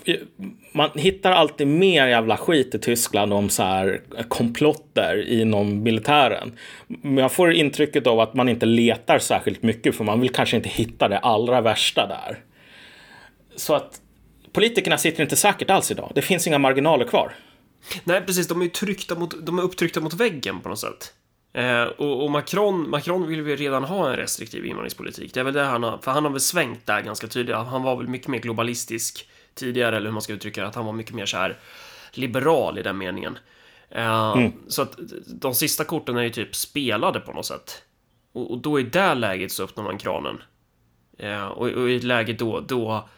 [0.72, 6.52] man hittar alltid mer jävla skit i Tyskland om så här komplotter inom militären.
[6.86, 10.56] Men jag får intrycket av att man inte letar särskilt mycket för man vill kanske
[10.56, 12.38] inte hitta det allra värsta där.
[13.56, 14.00] Så att
[14.52, 16.12] politikerna sitter inte säkert alls idag.
[16.14, 17.34] Det finns inga marginaler kvar.
[18.04, 18.48] Nej, precis.
[18.48, 21.14] De är tryckta mot, de är upptryckta mot väggen på något sätt.
[21.52, 25.34] Eh, och, och, Macron, Macron vill väl redan ha en restriktiv invandringspolitik.
[25.34, 27.56] Det är väl det han har, för han har väl svängt där ganska tydligt.
[27.56, 30.86] Han var väl mycket mer globalistisk tidigare, eller hur man ska uttrycka det, att han
[30.86, 31.58] var mycket mer så här
[32.12, 33.38] liberal i den meningen.
[33.96, 34.52] Uh, mm.
[34.68, 37.82] Så att de sista korten är ju typ spelade på något sätt.
[38.32, 40.42] Och, och då i det läget så öppnar man kranen.
[41.22, 43.08] Uh, och, och, i ett läge då, då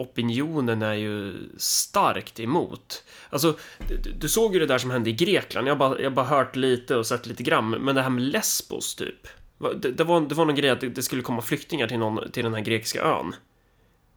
[0.00, 3.04] opinionen är ju starkt emot.
[3.30, 3.56] Alltså,
[3.88, 5.68] du, du såg ju det där som hände i Grekland.
[5.68, 8.94] Jag har bara, bara hört lite och sett lite grann, men det här med Lesbos
[8.94, 9.28] typ.
[9.76, 12.30] Det, det, var, det var någon grej att det, det skulle komma flyktingar till, någon,
[12.30, 13.34] till den här grekiska ön.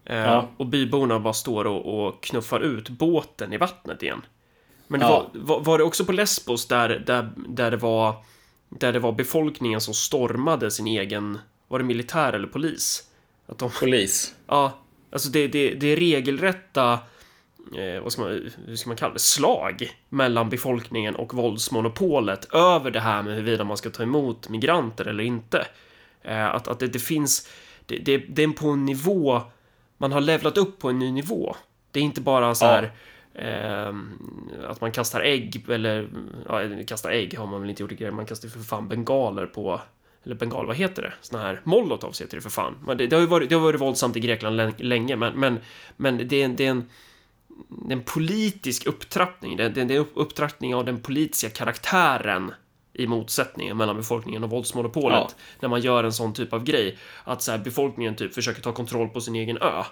[0.06, 0.50] Eh, ja.
[0.58, 4.22] Och byborna bara står och, och, knuffar ut båten i vattnet igen.
[4.88, 5.30] Men det ja.
[5.34, 8.16] var, var, det också på Lesbos där, där, där, det var,
[8.70, 13.04] där det var befolkningen som stormade sin egen, var det militär eller polis?
[13.48, 14.36] Att de, polis?
[14.48, 14.83] Ja,
[15.14, 17.00] alltså det, det, det är regelrätta,
[17.76, 22.92] eh, vad ska man, hur ska man kalla det, slag mellan befolkningen och våldsmonopolet över
[22.92, 25.68] det här med huruvida man ska ta emot migranter eller inte.
[26.22, 27.50] Eh, att, att det, det finns,
[27.86, 29.42] det, det, det är på en nivå
[29.98, 31.56] man har levlat upp på en ny nivå.
[31.92, 32.92] Det är inte bara så här
[33.34, 33.42] ja.
[33.42, 33.96] eh,
[34.70, 36.10] att man kastar ägg eller
[36.48, 39.46] ja, kastar ägg har man väl inte gjort i grejer, Man kastar för fan bengaler
[39.46, 39.82] på
[40.26, 41.14] eller bengal, vad heter det?
[41.22, 42.76] Såna här molotovs heter det för fan.
[42.86, 45.60] Men det, det, har ju varit, det har varit våldsamt i Grekland länge, men, men,
[45.98, 46.90] men det, är det, är en,
[47.88, 49.58] det är en politisk upptrappning.
[49.58, 52.52] Det, det, det är en upptrappning av den politiska karaktären
[52.94, 55.30] i motsättningen mellan befolkningen och våldsmonopolet Ja.
[55.60, 56.98] när man gör en sån typ av grej.
[57.24, 59.84] Att så här, befolkningen typ försöker ta kontroll på sin egen ö.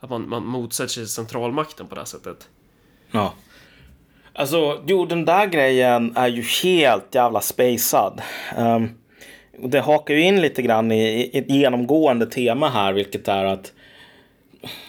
[0.00, 2.48] Att man, man motsätter sig centralmakten på det här sättet.
[3.10, 3.34] Ja.
[4.32, 8.22] Alltså, jo, den där grejen är ju helt jävla spacad.
[8.56, 8.90] Um,
[9.58, 13.72] det hakar ju in lite grann i, ett genomgående tema här, vilket är att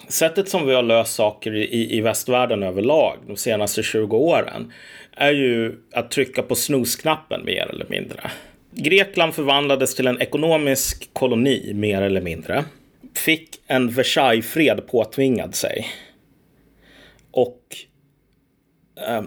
[0.07, 4.73] sättet som vi har löst saker i, i västvärlden överlag de senaste 20 åren
[5.11, 8.31] är ju att trycka på snusknappen mer eller mindre.
[8.71, 12.65] Grekland förvandlades till en ekonomisk koloni mer eller mindre.
[13.13, 15.87] Fick en Versaillesfred påtvingad sig.
[17.31, 17.61] Och
[19.07, 19.23] eh,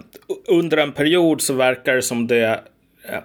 [0.47, 2.63] under en period så verkar det som det
[3.09, 3.19] eh,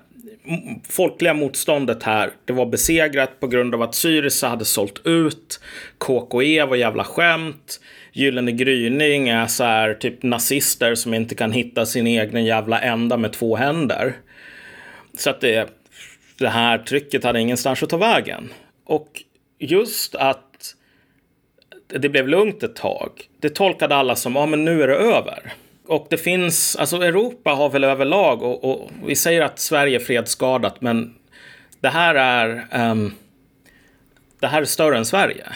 [0.88, 5.60] folkliga motståndet här, det var besegrat på grund av att Syriza hade sålt ut,
[5.98, 7.80] KKE var jävla skämt,
[8.12, 13.16] Gyllene gryning är så här typ nazister som inte kan hitta sin egen jävla ända
[13.16, 14.16] med två händer.
[15.18, 15.68] Så att det,
[16.38, 18.52] det här trycket hade ingenstans att ta vägen.
[18.84, 19.22] Och
[19.58, 20.74] just att
[21.86, 23.10] det blev lugnt ett tag.
[23.40, 25.52] Det tolkade alla som, ja men nu är det över.
[25.86, 30.04] Och det finns, alltså Europa har väl överlag, och, och vi säger att Sverige är
[30.04, 31.14] fredsskadat, men
[31.80, 33.12] det här är, ehm,
[34.40, 35.46] det här är större än Sverige.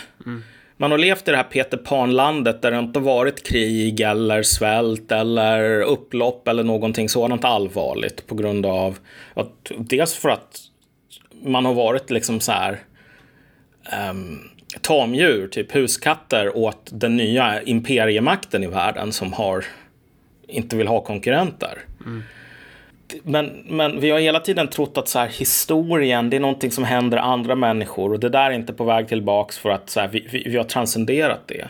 [0.77, 5.13] Man har levt i det här Peter Pan-landet där det inte varit krig eller svält
[5.13, 8.99] eller upplopp eller någonting sådant allvarligt på grund av
[9.35, 10.61] att dels för att
[11.43, 12.79] man har varit liksom så här
[14.11, 19.65] um, tamdjur, typ huskatter åt den nya imperiemakten i världen som har
[20.49, 21.79] inte vill ha konkurrenter.
[23.23, 26.85] Men, men vi har hela tiden trott att så här, historien, det är någonting som
[26.85, 30.09] händer andra människor och det där är inte på väg tillbaks för att så här,
[30.09, 31.69] vi, vi, vi har transcenderat det.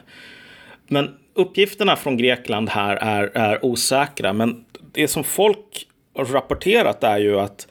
[0.86, 7.18] Men uppgifterna från Grekland här är, är osäkra, men det som folk har rapporterat är
[7.18, 7.68] ju att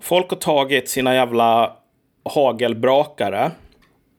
[0.00, 1.76] folk har tagit sina jävla
[2.24, 3.50] hagelbrakare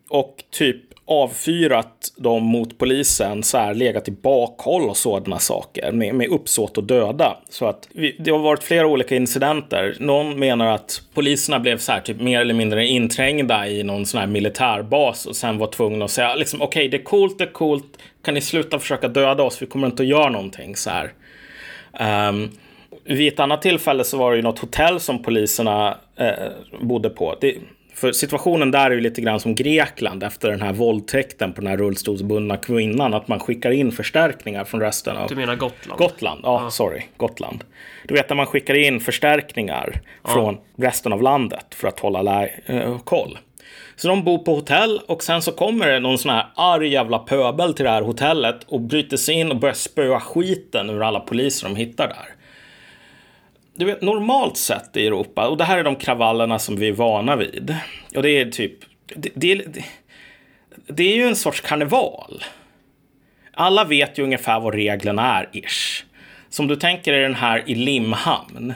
[0.09, 6.15] och typ avfyrat dem mot polisen, så här legat i bakhåll och sådana saker med,
[6.15, 7.37] med uppsåt att döda.
[7.49, 9.95] Så att vi, det har varit flera olika incidenter.
[9.99, 14.19] Någon menar att poliserna blev så här typ mer eller mindre inträngda i någon sån
[14.19, 17.51] här militärbas och sen var tvungna att säga liksom okej, det är coolt, det är
[17.51, 17.97] coolt.
[18.23, 19.61] Kan ni sluta försöka döda oss?
[19.61, 21.13] Vi kommer inte att göra någonting så här.
[22.29, 22.51] Um,
[23.03, 26.33] vid ett annat tillfälle så var det ju något hotell som poliserna eh,
[26.81, 27.35] bodde på.
[27.41, 27.55] Det,
[27.99, 31.69] för situationen där är ju lite grann som Grekland efter den här våldtäkten på den
[31.69, 33.13] här rullstolsbundna kvinnan.
[33.13, 35.29] Att man skickar in förstärkningar från resten av...
[35.29, 35.99] Du menar Gotland?
[35.99, 37.63] Gotland, ja, sorry, Gotland.
[38.07, 42.49] Du vet när man skickar in förstärkningar från resten av landet för att hålla lä-
[42.65, 43.37] eh, koll.
[43.95, 47.19] Så de bor på hotell och sen så kommer det någon sån här arg jävla
[47.19, 51.19] pöbel till det här hotellet och bryter sig in och börjar spöa skiten ur alla
[51.19, 52.38] poliser de hittar där.
[53.79, 56.91] Du vet, normalt sett i Europa, och det här är de kravallerna som vi är
[56.91, 57.75] vana vid.
[58.15, 58.73] Och det är typ,
[59.15, 59.65] det, det,
[60.87, 62.43] det, är ju en sorts karneval.
[63.53, 66.03] Alla vet ju ungefär vad reglerna är, ish.
[66.49, 68.73] Som du tänker är den här i Limhamn.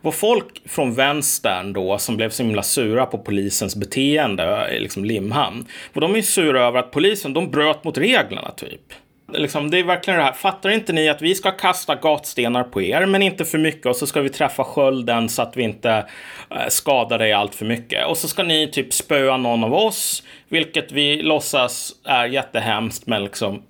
[0.00, 5.04] Var folk från vänstern då, som blev så himla sura på polisens beteende i liksom
[5.04, 5.66] Limhamn.
[5.94, 8.92] Och de är sura över att polisen, de bröt mot reglerna typ.
[9.32, 12.82] Liksom, det är verkligen det här, fattar inte ni att vi ska kasta gatstenar på
[12.82, 16.06] er, men inte för mycket och så ska vi träffa skölden så att vi inte
[16.50, 18.06] eh, skadar dig allt för mycket.
[18.06, 23.24] Och så ska ni typ spöa någon av oss, vilket vi låtsas är jättehemskt, men
[23.24, 23.62] liksom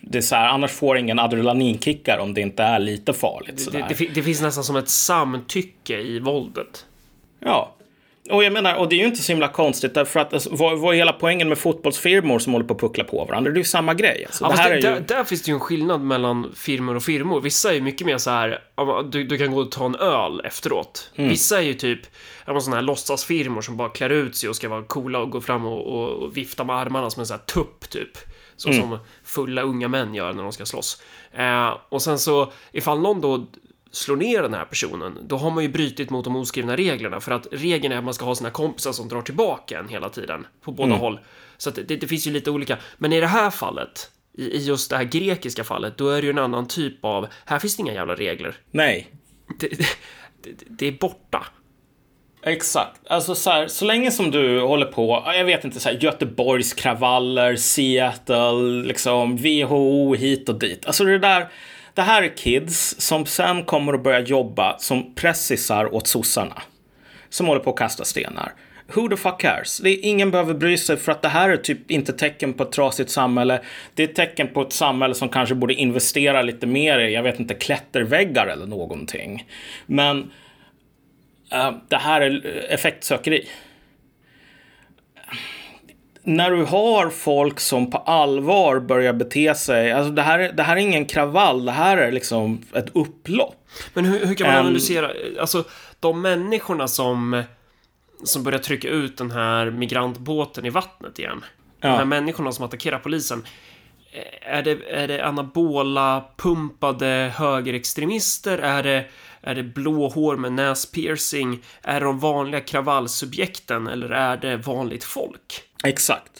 [0.00, 3.72] det är så här, annars får ingen adrenalinkickar om det inte är lite farligt.
[3.72, 6.86] Det, det, det finns nästan som ett samtycke i våldet.
[7.40, 7.75] Ja.
[8.30, 10.78] Och jag menar, och det är ju inte så himla konstigt därför att alltså, vad,
[10.78, 13.50] vad är hela poängen med fotbollsfirmor som håller på att puckla på varandra?
[13.50, 14.24] Det är ju samma grej.
[14.26, 14.44] Alltså.
[14.44, 15.00] Ja, det här det, är där, ju...
[15.00, 17.40] där finns det ju en skillnad mellan firmor och firmor.
[17.40, 18.60] Vissa är ju mycket mer så här,
[19.10, 21.10] du, du kan gå och ta en öl efteråt.
[21.16, 21.30] Mm.
[21.30, 22.00] Vissa är ju typ,
[22.46, 25.66] sådana här låtsasfirmor som bara klär ut sig och ska vara coola och gå fram
[25.66, 28.18] och, och, och vifta med armarna som en sån här tupp typ.
[28.56, 28.80] Så Mm.
[28.80, 31.02] som fulla unga män gör när de ska slåss.
[31.32, 33.46] Eh, och sen så, ifall någon då
[33.96, 37.32] slår ner den här personen, då har man ju brutit mot de oskrivna reglerna för
[37.32, 40.46] att regeln är att man ska ha sina kompisar som drar tillbaka en hela tiden
[40.62, 41.00] på båda Mm.
[41.00, 41.20] håll.
[41.56, 42.78] Så att det, det finns ju lite olika.
[42.98, 46.24] Men i det här fallet, i, i just det här grekiska fallet, då är det
[46.26, 48.56] ju en annan typ av, här finns det inga jävla regler.
[48.70, 49.08] Nej.
[49.60, 49.68] Det,
[50.42, 51.46] det, det, är borta.
[52.42, 53.00] Exakt.
[53.06, 56.74] Alltså så här, så länge som du håller på, jag vet inte, så här, Göteborgs
[56.74, 60.86] kravaller, Seattle, liksom WHO hit och dit.
[60.86, 61.48] Alltså det där,
[61.96, 66.62] det här är kids som sen kommer att börja jobba som pressisar åt sossarna.
[67.28, 68.52] Som håller på att kasta stenar.
[68.94, 69.78] Who the fuck cares?
[69.78, 72.62] Det är, ingen behöver bry sig för att det här är typ inte tecken på
[72.62, 73.60] ett trasigt samhälle.
[73.94, 77.22] Det är ett tecken på ett samhälle som kanske borde investera lite mer i, jag
[77.22, 79.46] vet inte, klätterväggar eller någonting.
[79.86, 80.30] Men
[81.54, 83.48] Uh, det här är effektsökeri.
[86.26, 90.76] När du har folk som på allvar börjar bete sig, alltså det här, det här
[90.76, 93.66] är ingen kravall, det här är liksom ett upplopp.
[93.94, 95.10] Men hur, hur kan man um, analysera,
[95.40, 95.64] alltså
[96.00, 97.42] de människorna som,
[98.24, 101.44] som börjar trycka ut den här migrantbåten i vattnet igen.
[101.80, 101.88] Ja.
[101.88, 103.46] De här människorna som attackerar polisen.
[104.40, 108.58] Är det, är det anabola pumpade högerextremister?
[108.58, 109.04] Är det,
[109.46, 111.62] är det blå hår med näspiercing?
[111.82, 115.62] Är de vanliga kravallsubjekten eller är det vanligt folk?
[115.84, 116.32] Exakt.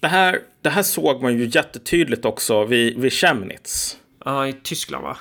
[0.00, 3.96] Det här, det här såg man ju jättetydligt också vid, vid Chemnitz.
[4.24, 5.16] Ja, i Tyskland va?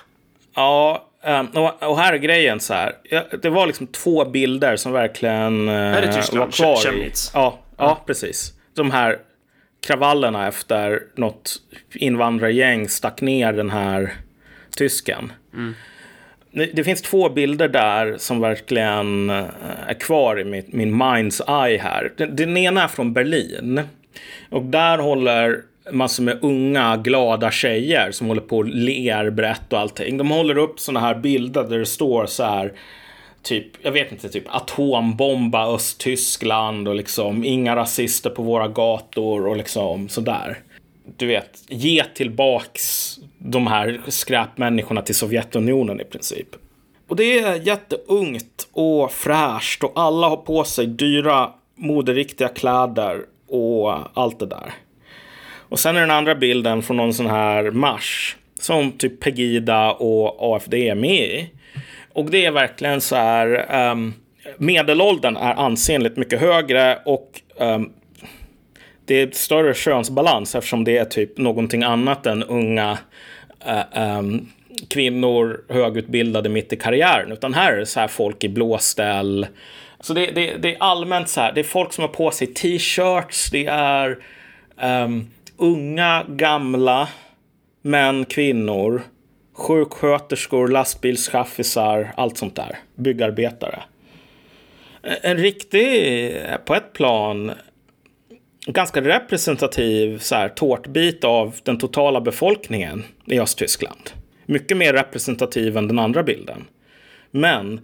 [0.55, 1.47] Ja, ehm,
[1.81, 2.95] och, här är grejen så här.
[3.41, 6.45] Det var liksom två bilder som verkligen är det Tyskland?
[6.45, 6.77] var kvar.
[6.83, 7.31] Chemnitz?
[7.33, 8.53] Ja, ja, ja, precis.
[8.73, 9.19] De här
[9.81, 11.55] kravallerna efter något
[11.93, 14.13] invandrargäng stack ner den här
[14.77, 15.31] tysken.
[15.53, 15.75] Mm.
[16.51, 19.45] Det, finns två bilder där som verkligen eh,
[19.87, 22.11] är kvar i min, min mind's eye här.
[22.17, 23.81] Den, den ena är från Berlin.
[24.49, 25.61] Och där håller
[25.91, 30.17] massor med unga glada tjejer som håller på och ler brett och allting.
[30.17, 32.73] De håller upp sådana här bilder där det står så här
[33.41, 39.57] typ, jag vet inte, typ atombomba Östtyskland och liksom inga rasister på våra gator och
[39.57, 40.57] liksom sådär.
[41.17, 46.47] Du vet, ge tillbaks de här skräpmänniskorna till Sovjetunionen i princip.
[47.07, 54.19] Och det är jätteungt och fräscht och alla har på sig dyra moderiktiga kläder och
[54.19, 54.73] allt det där.
[55.69, 60.55] Och sen är den andra bilden från någon sån här marsch som typ Pegida och
[60.55, 61.49] AFD är med i.
[62.13, 63.75] Och det är verkligen så här.
[63.91, 64.13] Um,
[64.57, 67.91] medelåldern är ansenligt mycket högre och um,
[69.11, 72.97] det är större könsbalans eftersom det är typ någonting annat än unga
[73.65, 74.49] äh, ähm,
[74.89, 77.31] kvinnor högutbildade mitt i karriären.
[77.31, 79.47] Utan här är det så här folk i blåställ.
[79.99, 81.51] Så det, det, det är allmänt så här.
[81.53, 83.51] Det är folk som har på sig t-shirts.
[83.51, 84.17] Det är
[84.81, 87.07] um, unga, gamla,
[87.81, 89.01] män, kvinnor
[89.53, 92.77] sjuksköterskor, lastbilschaffisar, allt sånt där.
[92.95, 93.83] Byggarbetare.
[95.01, 97.51] En riktig, eh, på ett plan,
[98.65, 104.09] ganska representativ så här, tårtbit av den totala befolkningen i Östtyskland.
[104.45, 106.65] Mycket mer representativ än den andra bilden.
[107.31, 107.81] Men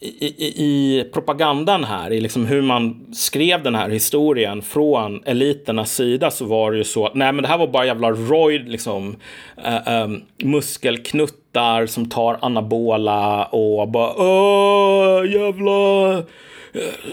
[0.00, 5.94] i, i, i, propagandan här, i liksom hur man skrev den här historien från eliternas
[5.94, 8.68] sida så var det ju så att nej men det här var bara jävla roid,
[8.68, 9.16] liksom
[9.64, 16.22] äh, äh, muskelknuttar som tar anabola och bara åh jävla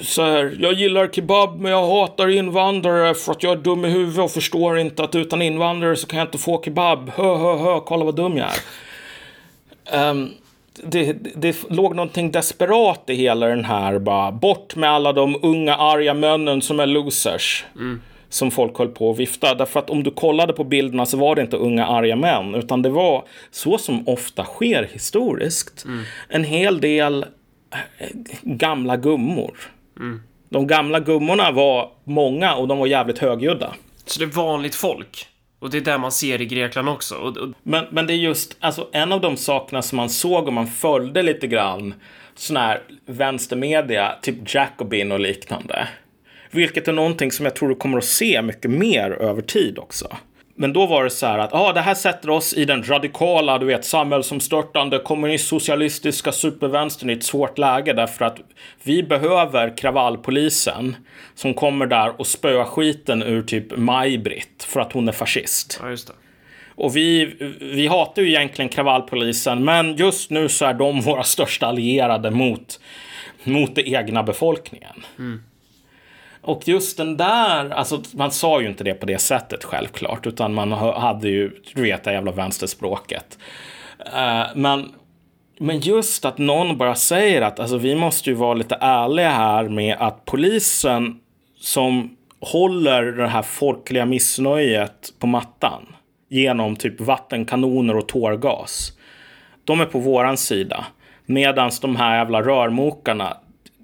[0.01, 3.89] så här, jag gillar kebab men jag hatar invandrare för att jag är dum i
[3.89, 7.11] huvudet och förstår inte att utan invandrare så kan jag inte få kebab.
[7.15, 10.09] Hö, hö, hö, kolla vad dum jag är.
[10.09, 10.31] Um,
[10.83, 15.75] det, det låg någonting desperat i hela den här bara bort med alla de unga
[15.75, 17.65] arga männen som är losers.
[17.75, 18.01] Mm.
[18.29, 19.55] Som folk höll på att vifta.
[19.55, 22.55] Därför att om du kollade på bilderna så var det inte unga arga män.
[22.55, 25.85] Utan det var så som ofta sker historiskt.
[25.85, 26.03] Mm.
[26.29, 27.25] En hel del
[28.41, 29.57] gamla gummor.
[29.99, 30.21] Mm.
[30.49, 33.73] De gamla gummorna var många och de var jävligt högljudda.
[34.05, 35.27] Så det är vanligt folk?
[35.59, 37.15] Och det är där man ser i Grekland också.
[37.15, 37.49] Och, och...
[37.63, 40.67] Men, men det är just, alltså en av de sakerna som man såg och man
[40.67, 41.93] följde lite grann
[42.35, 45.87] sån här vänstermedia, typ Jacobin och liknande.
[46.51, 50.17] Vilket är någonting som jag tror du kommer att se mycket mer över tid också.
[50.59, 53.57] Men då var det så här att ah, det här sätter oss i den radikala,
[53.57, 58.37] du vet, samhällsomstörtande kommunistsocialistiska supervänstern i ett svårt läge därför att
[58.83, 60.95] vi behöver kravallpolisen
[61.35, 65.79] som kommer där och spöar skiten ur typ Maj-Britt för att hon är fascist.
[65.81, 66.13] Ja, just det.
[66.75, 67.25] Och vi,
[67.61, 72.79] vi hatar ju egentligen kravallpolisen, men just nu så är de våra största allierade mot,
[73.43, 75.03] mot den egna befolkningen.
[75.19, 75.43] Mm.
[76.47, 80.53] Och just den där, alltså man sa ju inte det på det sättet självklart, utan
[80.53, 83.37] man hade ju, du vet, det jävla vänsterspråket.
[83.99, 84.91] Uh, men,
[85.59, 89.69] men just att någon bara säger att alltså, vi måste ju vara lite ärliga här
[89.69, 91.19] med att polisen
[91.59, 95.95] som håller det här folkliga missnöjet på mattan
[96.29, 98.91] genom typ vattenkanoner och tårgas.
[99.63, 100.85] De är på våran sida.
[101.25, 103.37] Medan de här jävla rörmokarna,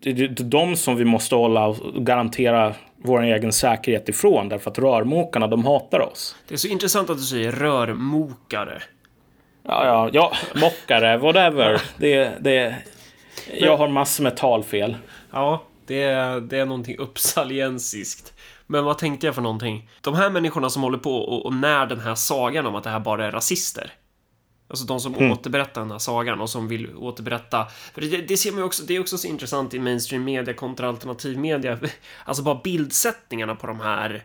[0.04, 2.74] det är de som vi måste hålla och garantera
[3.04, 4.49] vår egen säkerhet ifrån.
[4.49, 6.36] Därför att rörmokarna, de hatar oss.
[6.47, 8.82] Det är så intressant att du säger rörmokare.
[9.66, 10.32] Ja, ja, ja,
[10.62, 11.82] mockare, whatever.
[11.97, 12.76] det, det,
[13.60, 14.97] jag har massor med talfel.
[15.32, 18.34] Ja, det är, det är någonting uppsaliensiskt.
[18.68, 19.89] Men vad tänkte jag för någonting?
[20.01, 22.89] De här människorna som håller på och, och när den här sagan om att det
[22.89, 23.91] här bara är rasister.
[24.74, 25.32] Alltså de som mm.
[25.32, 27.67] återberättar den här sagan och som vill återberätta.
[27.93, 30.53] För det, det ser man ju också, det är också så intressant i mainstream media
[30.53, 31.80] kontra alternativ media.
[32.26, 34.24] Alltså bara bildsättningarna på de här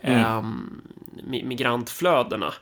[0.00, 0.38] mm.
[0.38, 0.82] um,
[1.22, 2.54] migrantflödena.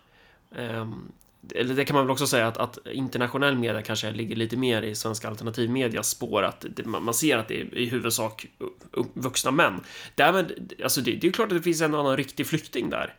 [0.57, 1.13] Um,
[1.55, 4.83] eller det kan man väl också säga att, att, internationell media kanske ligger lite mer
[4.83, 8.47] i svenska alternativmedias spår, att det, man ser att det är i huvudsak
[9.15, 9.81] vuxna män.
[10.15, 13.15] Därmed, alltså det, det är klart att det finns en annan riktig flykting där.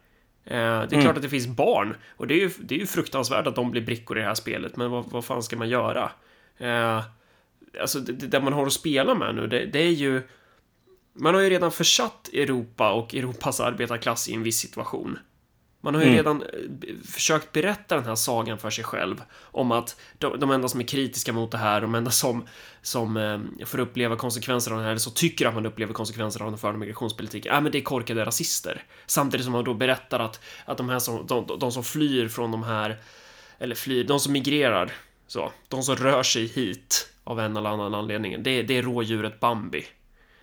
[0.45, 1.01] Eh, det är mm.
[1.01, 3.71] klart att det finns barn och det är ju, det är ju fruktansvärt att de
[3.71, 6.11] blir brickor i det här spelet, men vad, vad fan ska man göra?
[6.57, 7.03] Eh,
[7.81, 10.21] alltså, det, det man har att spela med nu, det, det är ju...
[11.13, 15.19] Man har ju redan försatt Europa och Europas arbetarklass i en viss situation.
[15.81, 16.17] Man har ju mm.
[16.17, 16.47] redan eh,
[17.05, 20.83] försökt berätta den här sagan för sig själv om att de, de enda som är
[20.83, 22.47] kritiska mot det här, de enda som,
[22.81, 26.41] som eh, får uppleva konsekvenser av det här, eller så tycker att man upplever konsekvenser
[26.41, 28.83] av den förda migrationspolitiken, ja men det är korkade rasister.
[29.05, 32.51] Samtidigt som man då berättar att, att de här som, de, de som flyr från
[32.51, 32.97] de här,
[33.59, 34.91] eller flyr, de som migrerar,
[35.27, 39.39] så, de som rör sig hit av en eller annan anledning, det, det är rådjuret
[39.39, 39.85] Bambi.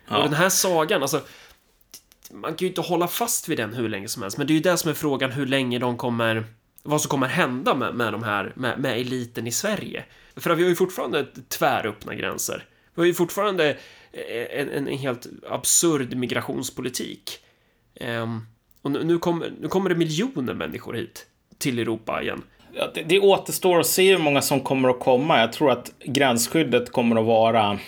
[0.08, 0.16] Ja.
[0.16, 1.20] Och den här sagan, alltså
[2.30, 4.54] man kan ju inte hålla fast vid den hur länge som helst, men det är
[4.54, 6.44] ju det som är frågan hur länge de kommer
[6.82, 10.04] vad som kommer hända med, med de här, med, med eliten i Sverige.
[10.36, 12.64] För vi har ju fortfarande tväröppna gränser.
[12.94, 13.70] Vi har ju fortfarande
[14.12, 17.38] eh, en, en helt absurd migrationspolitik.
[18.00, 18.46] Um,
[18.82, 21.26] och nu, nu, kommer, nu kommer det miljoner människor hit
[21.58, 22.42] till Europa igen.
[22.72, 25.40] Ja, det, det återstår att se hur många som kommer att komma.
[25.40, 27.78] Jag tror att gränsskyddet kommer att vara...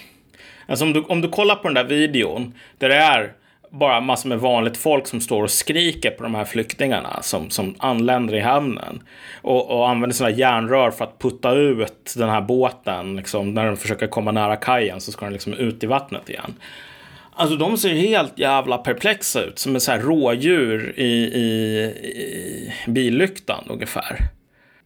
[0.66, 3.34] Alltså om du, om du kollar på den där videon där det är
[3.70, 7.74] bara massor med vanligt folk som står och skriker på de här flyktingarna som, som
[7.78, 9.02] anländer i hamnen.
[9.42, 13.16] Och, och använder sina järnrör för att putta ut den här båten.
[13.16, 16.54] Liksom, när de försöker komma nära kajen så ska den liksom ut i vattnet igen.
[17.32, 19.58] Alltså de ser helt jävla perplexa ut.
[19.58, 21.44] Som en så här rådjur i, i,
[22.04, 24.30] i billyktan ungefär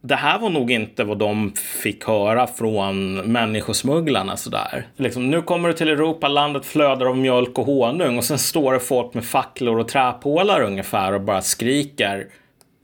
[0.07, 4.87] det här var nog inte vad de fick höra från människosmugglarna sådär.
[4.95, 8.73] Liksom, nu kommer du till Europa, landet flödar av mjölk och honung och sen står
[8.73, 12.27] det folk med facklor och träpålar ungefär och bara skriker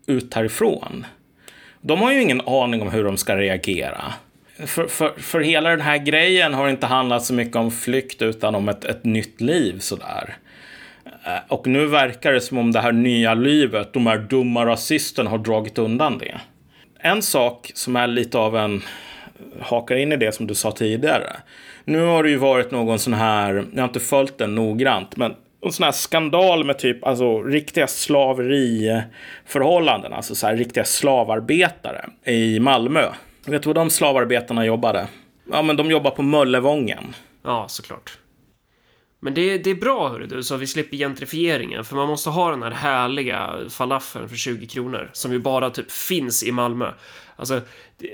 [0.08, 1.06] ut härifrån.
[1.82, 4.14] De har ju ingen aning om hur de ska reagera.
[4.66, 8.56] För, för, för hela den här grejen har inte handlat så mycket om flykt utan
[8.56, 10.36] om ett, ett nytt liv sådär.
[11.26, 15.30] Eh, och nu verkar det som om det här nya livet, de här dumma rasisterna
[15.30, 16.40] har dragit undan det
[17.02, 18.82] en sak som är lite av en
[19.62, 21.32] hakar in i det som du sa tidigare.
[21.86, 25.36] Nu har det ju varit någon sån här, jag har inte följt den noggrant, men
[25.66, 32.60] en sån här skandal med typ alltså riktiga slaveriförhållanden, alltså så här riktiga slavarbetare i
[32.60, 33.06] Malmö.
[33.46, 35.08] Vet du vad de slavarbetarna jobbade?
[35.52, 37.16] Ja, men de jobbar på Möllevången.
[37.44, 38.18] Ja, såklart.
[39.24, 41.86] Men det, det är bra, hörru du, så vi slipper gentrifieringen.
[41.86, 45.10] För man måste ha den här härliga falafeln för 20 kronor.
[45.14, 46.94] Som ju bara typ finns i Malmö.
[47.36, 47.62] Alltså,
[47.98, 48.10] det,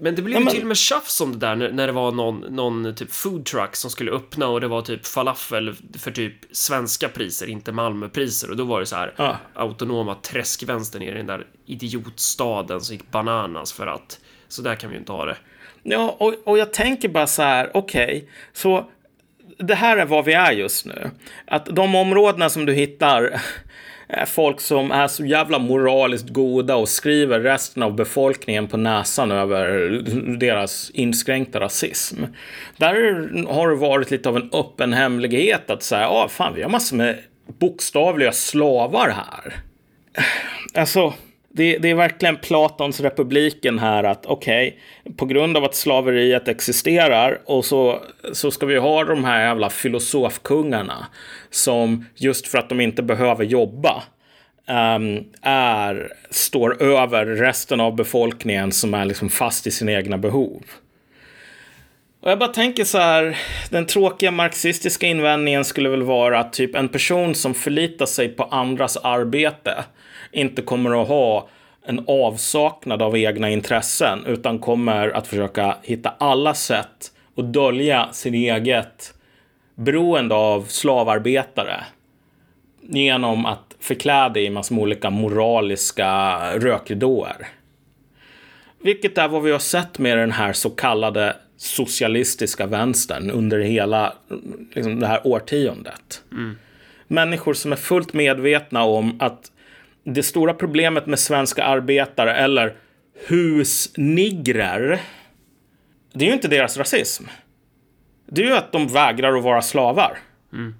[0.00, 1.92] men det blev ju ja, till och med tjafs om det där när, när det
[1.92, 6.10] var någon, någon typ food truck som skulle öppna och det var typ falafel för
[6.10, 8.50] typ svenska priser, inte Malmöpriser.
[8.50, 9.36] Och då var det så här ja.
[9.54, 14.90] autonoma träskvänster nere i den där idiotstaden som gick bananas för att så där kan
[14.90, 15.36] vi ju inte ha det.
[15.82, 18.90] Ja, och, och jag tänker bara så här, okej, okay, så
[19.58, 21.10] det här är vad vi är just nu.
[21.46, 23.40] Att de områdena som du hittar
[24.26, 29.66] folk som är så jävla moraliskt goda och skriver resten av befolkningen på näsan över
[30.38, 32.24] deras inskränkta rasism.
[32.76, 32.94] Där
[33.46, 36.70] har det varit lite av en öppen hemlighet att säga, ja, ah, fan, vi har
[36.70, 39.54] massor med bokstavliga slavar här.
[40.74, 41.14] Alltså,
[41.54, 46.48] det, det, är verkligen Platons republiken här att okej, okay, på grund av att slaveriet
[46.48, 51.06] existerar och så, så ska vi ha de här jävla filosofkungarna
[51.50, 54.02] som just för att de inte behöver jobba
[54.68, 60.62] um, är, står över resten av befolkningen som är liksom fast i sina egna behov.
[62.22, 63.38] Och jag bara tänker så här,
[63.70, 68.44] den tråkiga marxistiska invändningen skulle väl vara att typ en person som förlitar sig på
[68.44, 69.84] andras arbete
[70.32, 71.48] inte kommer att ha
[71.86, 78.34] en avsaknad av egna intressen utan kommer att försöka hitta alla sätt att dölja sin
[78.34, 79.14] eget
[79.74, 81.84] beroende av slavarbetare
[82.80, 87.48] genom att förklä det i massor med olika moraliska rökridåer.
[88.82, 94.12] Vilket är vad vi har sett med den här så kallade socialistiska vänstern under hela
[94.74, 96.22] liksom, det här årtiondet.
[96.32, 96.58] Mm.
[97.06, 99.51] Människor som är fullt medvetna om att
[100.04, 102.74] det stora problemet med svenska arbetare eller
[103.28, 105.00] husnigrer,
[106.12, 107.24] det är ju inte deras rasism.
[108.26, 110.18] Det är ju att de vägrar att vara slavar.
[110.52, 110.74] Mm.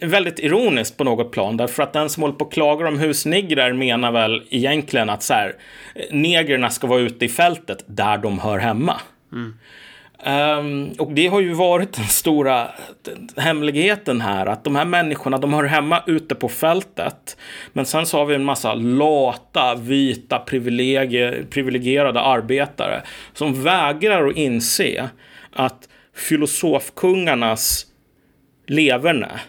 [0.00, 1.56] väldigt ironiskt på något plan.
[1.56, 5.34] Därför att den som håller på och klagar om husnigrar menar väl egentligen att så
[5.34, 5.56] här,
[6.10, 9.00] negrerna ska vara ute i fältet där de hör hemma.
[9.32, 9.54] Mm.
[10.26, 12.70] Um, och det har ju varit den stora
[13.36, 17.36] hemligheten här, att de här människorna, de hör hemma ute på fältet.
[17.72, 20.38] Men sen så har vi en massa lata, vita,
[21.50, 23.02] privilegierade arbetare
[23.32, 25.10] som vägrar att inse
[25.52, 27.86] att filosofkungarnas
[28.66, 29.40] leverne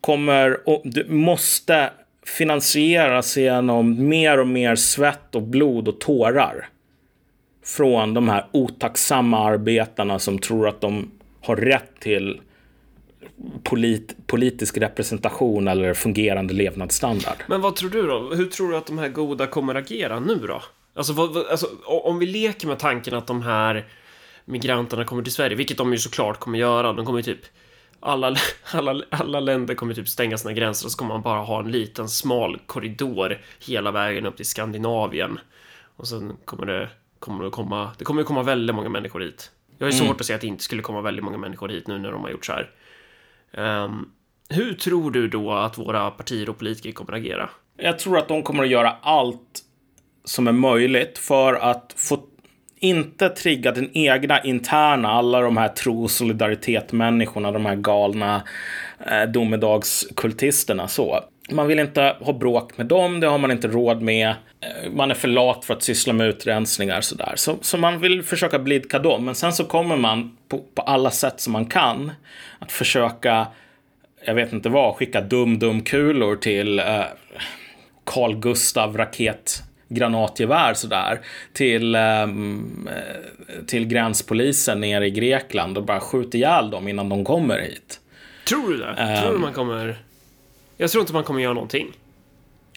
[0.00, 1.90] kommer och måste
[2.26, 6.68] finansieras genom mer och mer svett och blod och tårar
[7.64, 11.10] från de här otacksamma arbetarna som tror att de
[11.42, 12.40] har rätt till
[13.62, 17.36] polit, politisk representation eller fungerande levnadsstandard.
[17.46, 18.34] Men vad tror du då?
[18.34, 20.62] Hur tror du att de här goda kommer agera nu då?
[20.94, 23.84] Alltså, vad, alltså om vi leker med tanken att de här
[24.44, 26.92] migranterna kommer till Sverige, vilket de ju såklart kommer göra.
[26.92, 27.40] De kommer typ
[28.00, 28.36] alla,
[28.72, 31.70] alla, alla länder kommer typ stänga sina gränser och så kommer man bara ha en
[31.70, 35.38] liten smal korridor hela vägen upp till Skandinavien.
[35.96, 36.88] Och sen kommer det,
[37.20, 39.50] kommer det komma, det kommer komma väldigt många människor hit.
[39.78, 40.06] Jag har mm.
[40.06, 42.22] svårt att se att det inte skulle komma väldigt många människor hit nu när de
[42.22, 42.70] har gjort så här.
[43.84, 44.12] Um,
[44.48, 47.50] hur tror du då att våra partier och politiker kommer att agera?
[47.76, 49.62] Jag tror att de kommer att göra allt
[50.24, 52.18] som är möjligt för att få
[52.80, 58.42] inte trigga den egna interna, alla de här tro och solidaritet-människorna, de här galna
[59.06, 61.20] eh, domedagskultisterna så.
[61.50, 64.28] Man vill inte ha bråk med dem, det har man inte råd med.
[64.28, 67.32] Eh, man är för lat för att syssla med utrensningar sådär.
[67.36, 69.24] Så, så man vill försöka blidka dem.
[69.24, 72.12] Men sen så kommer man på, på alla sätt som man kan
[72.58, 73.46] att försöka,
[74.24, 77.04] jag vet inte vad, skicka dum-dum-kulor till eh,
[78.04, 81.20] Carl Gustav raket granatgevär sådär
[81.52, 82.88] till, um,
[83.66, 88.00] till gränspolisen nere i Grekland och bara skjuta ihjäl dem innan de kommer hit.
[88.48, 88.88] Tror du det?
[88.88, 89.96] Um, tror du man kommer...
[90.80, 91.86] Jag tror inte man kommer göra någonting.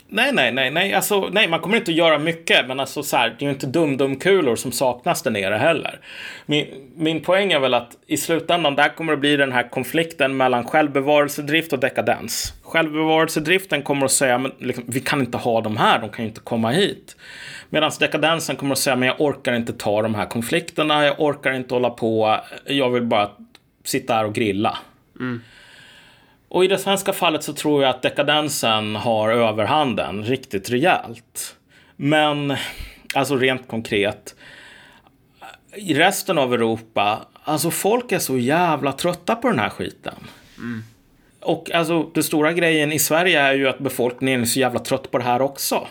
[0.08, 3.18] Nej, nej, nej, nej, alltså, nej, man kommer inte att göra mycket, men alltså så
[3.18, 6.00] här, det är ju inte dum-dum-kulor som saknas där nere heller.
[6.46, 10.38] Min, min poäng är väl att i slutändan, där kommer det bli den här konflikten
[10.38, 12.54] mellan självbevarelsedrift och dekadens.
[12.64, 16.30] Självbevarelsedriften kommer att säga, men liksom, vi kan inte ha de här, de kan ju
[16.30, 17.16] inte komma hit.
[17.70, 21.54] Medan dekadensen kommer att säga, men jag orkar inte ta de här konflikterna, jag orkar
[21.54, 23.30] inte hålla på, jag vill bara
[23.84, 24.78] sitta här och grilla.
[25.20, 25.42] Mm.
[26.54, 31.56] Och i det svenska fallet så tror jag att dekadensen har överhanden riktigt rejält.
[31.96, 32.56] Men,
[33.14, 34.36] alltså rent konkret,
[35.76, 40.16] i resten av Europa, alltså folk är så jävla trötta på den här skiten.
[40.58, 40.84] Mm.
[41.40, 45.12] Och alltså, den stora grejen i Sverige är ju att befolkningen är så jävla trött
[45.12, 45.88] på det här också.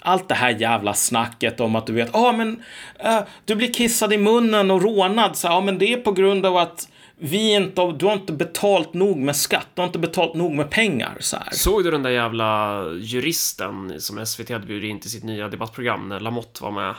[0.00, 2.62] Allt det här jävla snacket om att du vet, ja ah, men
[3.04, 6.12] uh, du blir kissad i munnen och rånad, så ja ah, men det är på
[6.12, 6.88] grund av att
[7.18, 10.70] vi inte, du har inte betalt nog med skatt, du har inte betalt nog med
[10.70, 11.16] pengar.
[11.20, 11.48] Så här.
[11.52, 16.08] Såg du den där jävla juristen som SVT hade bjudit in till sitt nya debattprogram
[16.08, 16.94] när Lamotte var med?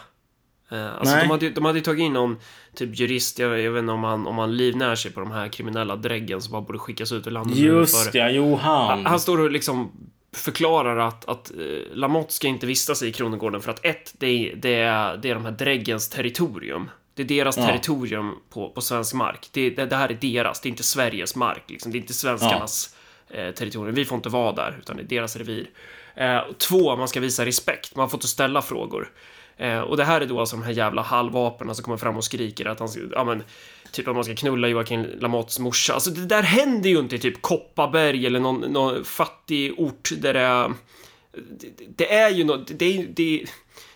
[0.71, 2.37] Eh, alltså, de, hade, de hade tagit in någon
[2.75, 5.47] typ jurist, jag, jag vet inte om han, om han livnär sig på de här
[5.47, 7.57] kriminella dräggen som bara borde skickas ut ur landet.
[7.57, 8.87] Just för, ja, Johan.
[8.87, 9.91] Han, han står och liksom
[10.35, 14.55] förklarar att, att eh, Lamotte ska inte vistas i Kronogården för att ett, det är,
[14.55, 16.89] det är, det är de här dräggens territorium.
[17.15, 17.65] Det är deras ja.
[17.65, 19.49] territorium på, på svensk mark.
[19.51, 21.63] Det, det, det, här är deras, det är inte Sveriges mark.
[21.67, 21.91] Liksom.
[21.91, 22.95] Det är inte svenskarnas
[23.27, 23.35] ja.
[23.35, 23.95] eh, territorium.
[23.95, 25.69] Vi får inte vara där, utan det är deras revir.
[26.15, 27.95] Eh, två, man ska visa respekt.
[27.95, 29.11] Man får inte ställa frågor.
[29.57, 32.23] Eh, och det här är då alltså de här jävla halvaperna som kommer fram och
[32.23, 33.43] skriker att han ska, ja men,
[33.91, 35.93] typ att man ska knulla Joakim Lamottes morsa.
[35.93, 40.33] Alltså det där händer ju inte i typ Kopparberg eller någon, någon fattig ort där
[40.33, 40.73] det är...
[41.59, 43.45] Det, det är ju något, det, det, det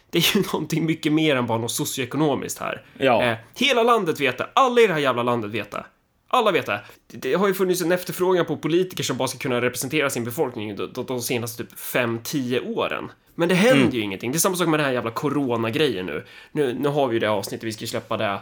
[0.10, 2.86] det är ju någonting mycket mer än bara något socioekonomiskt här.
[2.97, 3.24] Ja.
[3.24, 4.49] Eh, hela landet vet det.
[4.53, 5.86] Alla i det här jävla landet vet det.
[6.28, 6.82] Alla vet det.
[7.07, 10.76] Det har ju funnits en efterfrågan på politiker som bara ska kunna representera sin befolkning
[10.76, 13.12] de, de senaste typ 5-10 åren.
[13.36, 13.95] Men det händer mm.
[13.95, 14.32] ju ingenting.
[14.32, 16.26] Det är samma sak med den här jävla corona-grejen nu.
[16.51, 16.74] nu.
[16.74, 18.39] Nu har vi ju det avsnittet, vi ska släppa det.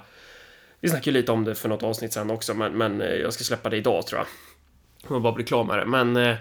[0.80, 3.34] Vi snackade ju lite om det för något avsnitt sen också, men, men eh, jag
[3.34, 4.28] ska släppa det idag tror jag.
[5.15, 5.86] Jag bara bli klar med det.
[5.86, 6.18] Men...
[6.18, 6.36] Eh,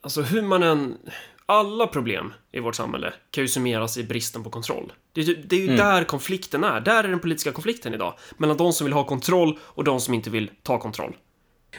[0.00, 0.98] alltså hur man än
[1.46, 4.92] alla problem i vårt samhälle kan ju summeras i bristen på kontroll.
[5.12, 5.76] Det är, det är ju mm.
[5.76, 6.80] där konflikten är.
[6.80, 8.14] Där är den politiska konflikten idag.
[8.36, 11.16] Mellan de som vill ha kontroll och de som inte vill ta kontroll.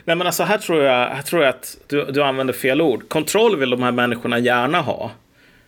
[0.05, 3.09] Nej men alltså här tror jag, här tror jag att du, du använder fel ord.
[3.09, 5.11] Kontroll vill de här människorna gärna ha.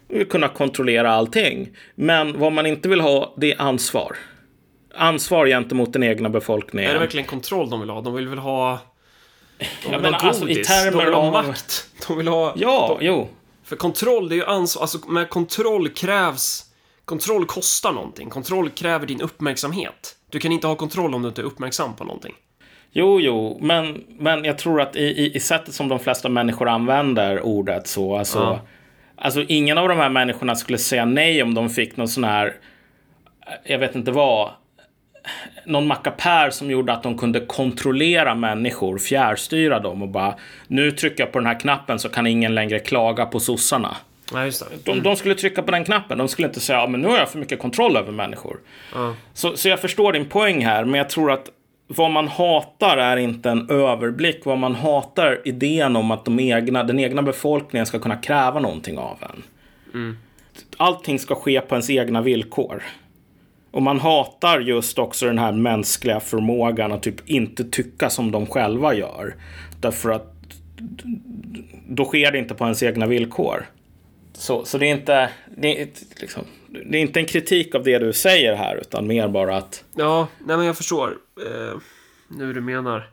[0.08, 1.70] De vill kunna kontrollera allting.
[1.96, 4.18] Men vad man inte vill ha, det är ansvar.
[4.96, 6.90] Ansvar gentemot den egna befolkningen.
[6.90, 8.02] Är det verkligen kontroll de vill ha?
[8.02, 8.80] De vill väl ha...
[9.58, 10.42] De vill ja, men ha godis.
[10.42, 11.88] Alltså, i termer de vill ha makt.
[12.08, 12.54] De vill ha...
[12.56, 13.06] Ja, de...
[13.06, 13.30] jo.
[13.70, 16.66] För kontroll, det är ju ansvar, alltså med kontroll krävs...
[17.06, 18.30] Kontroll kostar någonting.
[18.30, 20.16] Kontroll kräver din uppmärksamhet.
[20.30, 22.34] Du kan inte ha kontroll om du inte är uppmärksam på någonting.
[22.92, 26.70] Jo, jo, men, men jag tror att i, i, i sättet som de flesta människor
[26.70, 28.62] använder ordet så, alltså, Ja.
[29.16, 32.56] alltså ingen av de här människorna skulle säga nej om de fick någon sån här,
[33.66, 34.52] jag vet inte vad,
[35.66, 40.36] någon mackapär som gjorde att de kunde kontrollera människor, fjärrstyra dem och bara
[40.68, 43.98] nu trycker jag på den här knappen så kan ingen längre klaga på sossarna.
[44.34, 44.92] Nej, just det.
[44.92, 46.18] De, de skulle trycka på den knappen.
[46.18, 48.60] De skulle inte säga ja, men nu har jag för mycket kontroll över människor.
[48.94, 49.16] Ja.
[49.34, 51.50] Så, så jag förstår din poäng här, men jag tror att
[51.88, 54.46] vad man hatar är inte en överblick.
[54.46, 58.60] Vad man hatar är idén om att de egna, den egna befolkningen ska kunna kräva
[58.60, 59.44] någonting av en.
[60.78, 62.84] Allting ska ske på ens egna villkor.
[63.72, 68.46] Och man hatar just också den här mänskliga förmågan att typ inte tycka som de
[68.46, 69.36] själva gör.
[69.80, 70.34] Därför att
[71.88, 73.66] då sker det inte på ens egna villkor.
[74.34, 75.88] Så, så det är inte det är,
[76.22, 79.84] liksom, det är inte en kritik av det du säger här, utan mer bara att
[79.96, 81.80] Ja, nej men jag förstår eh,
[82.28, 83.10] nu hur du menar.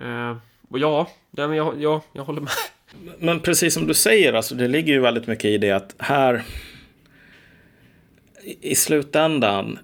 [0.00, 0.36] Eh,
[0.68, 2.50] och ja, nej, men jag, ja, jag håller med.
[3.18, 6.44] Men precis som du säger, alltså, det ligger ju väldigt mycket i det att här
[8.60, 9.78] i- slutändan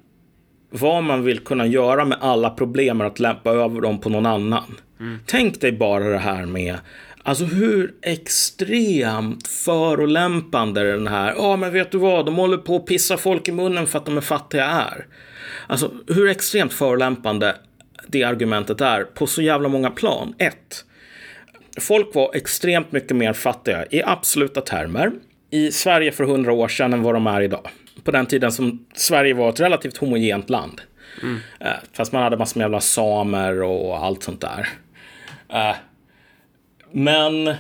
[0.71, 4.27] vad man vill kunna göra med alla problem är att lämpa över dem på någon
[4.27, 4.79] annan.
[5.27, 6.77] Tänk dig bara det här med
[7.25, 12.87] Alltså hur extremt förolämpande den här, ja men vet du vad, de håller på att
[12.87, 15.07] pissa folk i munnen för att de är fattiga är.
[15.67, 17.57] Alltså hur extremt förolämpande
[18.09, 20.35] det argumentet är på så jävla många plan.
[20.39, 20.85] Ett,
[21.81, 25.11] Folk var extremt mycket mer fattiga i absoluta termer
[25.51, 27.69] i Sverige för hundra år sedan än vad de är idag.
[28.05, 30.81] På den tiden som Sverige var ett relativt homogent land.
[31.61, 34.69] Eh, Fast man hade massor med jävla samer och allt sånt där.
[35.49, 35.77] Eh,
[36.93, 37.55] Men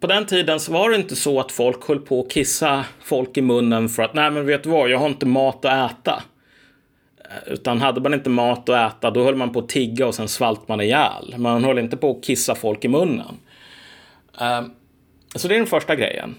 [0.00, 3.36] på den tiden så var det inte så att folk höll på att kissa folk
[3.36, 6.22] i munnen för att nej men vet du vad, jag har inte mat att äta.
[7.18, 10.14] Eh, Utan hade man inte mat att äta då höll man på att tigga och
[10.14, 11.34] sen svalt man ihjäl.
[11.38, 13.36] Man höll inte på att kissa folk i munnen.
[15.36, 16.34] Så det är den första grejen.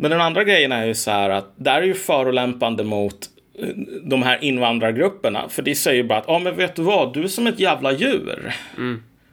[0.00, 3.14] Men den andra grejen är ju så här att där är ju förolämpande mot
[3.58, 3.68] eh,
[4.02, 5.48] de här invandrargrupperna.
[5.48, 7.92] För de säger bara att, ja men vet du vad, du är som ett jävla
[7.92, 8.54] djur.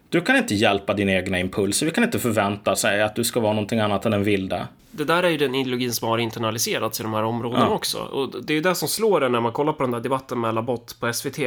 [0.10, 1.86] Du kan inte hjälpa dina egna impulser.
[1.86, 4.68] Vi kan inte förvänta sig att du ska vara någonting annat än en vilda.
[4.92, 7.76] Det där är ju den ideologin som har internaliserats i de här områdena Ja.
[7.76, 7.98] också.
[7.98, 10.40] Och det är ju det som slår en när man kollar på den där debatten
[10.40, 11.40] med Labotte på SVT.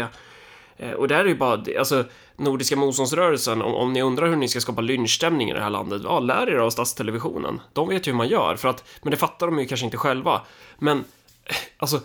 [0.81, 2.05] Eh, och där är ju bara, alltså
[2.37, 6.03] Nordiska motståndsrörelsen, om, om ni undrar hur ni ska skapa lynchstämning i det här landet,
[6.05, 7.61] ja, lär er av statstelevisionen.
[7.73, 9.97] De vet ju hur man gör, för att, men det fattar de ju kanske inte
[9.97, 10.43] själva.
[10.79, 10.99] Men,
[11.45, 12.01] eh, alltså,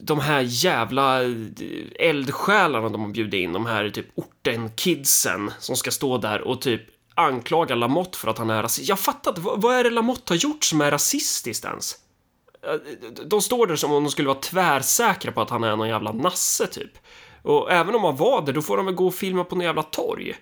[0.00, 1.30] de här jävla eh,
[1.98, 6.82] eldsjälarna de har bjudit in, de här typ orten-kidsen som ska stå där och typ
[7.14, 8.88] anklaga Lamotte för att han är rasist.
[8.88, 11.96] Jag fattar inte, vad, vad är det Lamotte har gjort som är rasistiskt ens?
[13.26, 16.12] De står där som om de skulle vara tvärsäkra på att han är någon jävla
[16.12, 16.92] nasse typ.
[17.42, 19.64] Och även om han var det, då får de väl gå och filma på någon
[19.64, 20.34] jävla torg.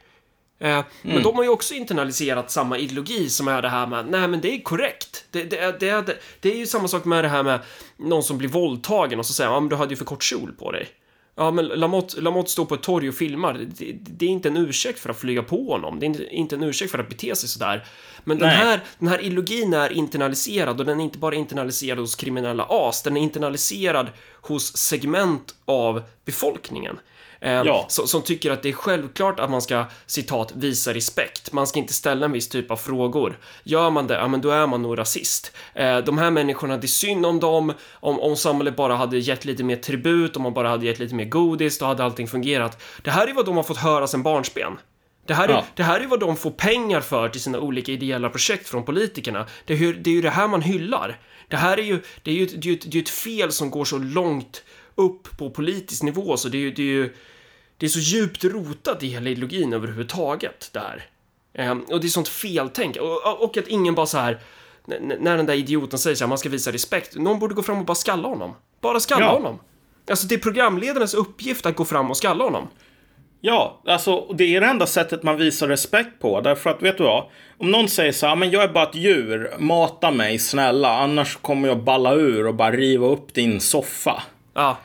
[0.60, 4.28] Eh, Men de har ju också internaliserat samma ideologi som är det här med, nej
[4.28, 5.24] men det är korrekt.
[5.30, 7.60] Det, det, är- det, det, det är ju samma sak med det här med
[7.96, 10.22] någon som blir våldtagen och så säger man, ja men du hade ju för kort
[10.22, 10.88] kjol på dig.
[11.38, 13.66] Ja, men Lamotte, Lamotte står på ett torg och filmar.
[13.78, 16.00] Det, det är inte en ursäkt för att flyga på honom.
[16.00, 17.84] Det är inte, en ursäkt för att bete sig sådär.
[18.24, 22.14] Men den här, den här ideologin är internaliserad och den är inte bara internaliserad hos
[22.14, 24.06] kriminella as, den är internaliserad
[24.40, 26.98] hos segment av befolkningen.
[27.40, 27.86] Eh, Ja.
[27.88, 31.52] som, som tycker att det är självklart att man ska, citat, visa respekt.
[31.52, 33.38] Man ska inte ställa en viss typ av frågor.
[33.62, 35.52] Gör man det, ja men då är man nog rasist.
[35.74, 37.72] Eh, de här människorna, det är synd om dem.
[37.92, 41.14] Om, om samhället bara hade gett lite mer tribut, om man bara hade gett lite
[41.14, 42.82] mer godis, då hade allting fungerat.
[43.02, 44.78] Det här är vad de har fått höra sedan barnsben.
[45.26, 45.64] Det här, är, Ja.
[45.74, 49.46] det här är vad de får pengar för till sina olika ideella projekt från politikerna.
[49.64, 51.18] Det är, det är ju det här man hyllar.
[51.48, 53.08] Det här är ju, det är ju, det är ju, ett, det är ju ett
[53.08, 54.62] fel som går så långt
[54.98, 57.14] upp på politisk nivå så det är ju, det är ju
[57.76, 61.04] det är så djupt rotat i hela ideologin överhuvudtaget där.
[61.54, 62.96] Ehm, och det är sånt feltänk.
[62.96, 64.38] Och, och att ingen bara så här,
[65.18, 67.78] när den där idioten säger så här, man ska visa respekt, någon borde gå fram
[67.78, 68.54] och bara skalla honom.
[68.80, 69.32] Bara skalla Ja.
[69.32, 69.58] honom.
[70.10, 72.68] Alltså det är programledarens uppgift att gå fram och skalla honom.
[73.40, 76.40] Ja, alltså det är det enda sättet man visar respekt på.
[76.40, 77.24] Därför att, vet du vad?
[77.58, 81.36] Om någon säger så här, men jag är bara ett djur, mata mig snälla, annars
[81.36, 84.22] kommer jag balla ur och bara riva upp din soffa.
[84.54, 84.78] Ja,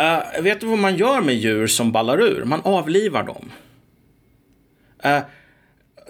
[0.00, 2.44] Uh, vet du vad man gör med djur som ballar ur?
[2.44, 3.52] Man avlivar dem.
[5.06, 5.20] Uh,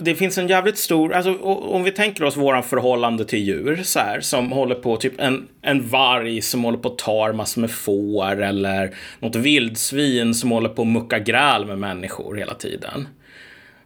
[0.01, 3.99] det finns en jävligt stor, alltså om vi tänker oss våran förhållande till djur så
[3.99, 7.71] här, som håller på, typ en, en varg som håller på och tar massor med
[7.71, 13.09] får eller något vildsvin som håller på att mucka gräl med människor hela tiden.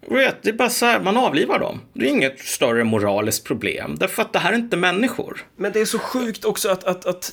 [0.08, 1.80] Vet, det är bara så här, man avlivar dem.
[1.92, 5.40] Det är inget större moraliskt problem, därför att det här är inte människor.
[5.56, 7.32] men det är så sjukt också att, att, att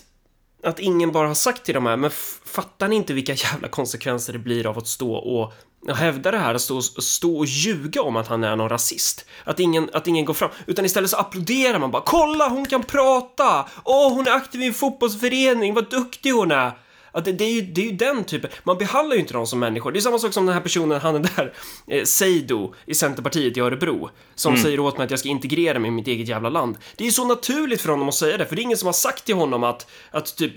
[0.63, 2.11] att ingen bara har sagt till de här, men
[2.45, 5.53] fattar ni inte vilka jävla konsekvenser det blir av att stå och
[5.95, 9.25] hävda det här, att stå, stå och ljuga om att han är någon rasist.
[9.43, 12.83] Att ingen, att ingen går fram, utan istället så applåderar man bara “Kolla, hon kan
[12.83, 13.65] prata!
[13.83, 16.71] Åh, hon är aktiv i en fotbollsförening, vad duktig hon är!”
[17.11, 19.47] Att det, det, är ju, det är ju den typen, man behandlar ju inte dem
[19.47, 19.91] som människor.
[19.91, 21.53] Det är samma sak som den här personen, han är där,
[21.87, 24.63] eh, Seido i Centerpartiet i Örebro, som mm.
[24.63, 26.77] säger åt mig att jag ska integrera mig i mitt eget jävla land.
[26.95, 28.93] Det är så naturligt för honom att säga det, för det är ingen som har
[28.93, 30.53] sagt till honom att, att typ,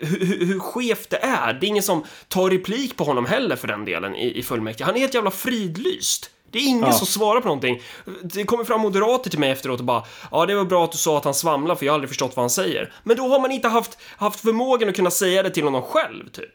[0.00, 1.52] hur, hur skevt det är.
[1.52, 4.84] Det är ingen som tar replik på honom heller för den delen i, i fullmäktige.
[4.84, 6.30] Han är helt jävla fridlyst.
[6.54, 6.92] Det är ingen ja.
[6.92, 7.80] som svarar på någonting.
[8.22, 10.98] Det kommer fram moderater till mig efteråt och bara Ja, det var bra att du
[10.98, 12.92] sa att han svamlar för jag har aldrig förstått vad han säger.
[13.02, 16.28] Men då har man inte haft, haft förmågan att kunna säga det till honom själv,
[16.28, 16.52] typ.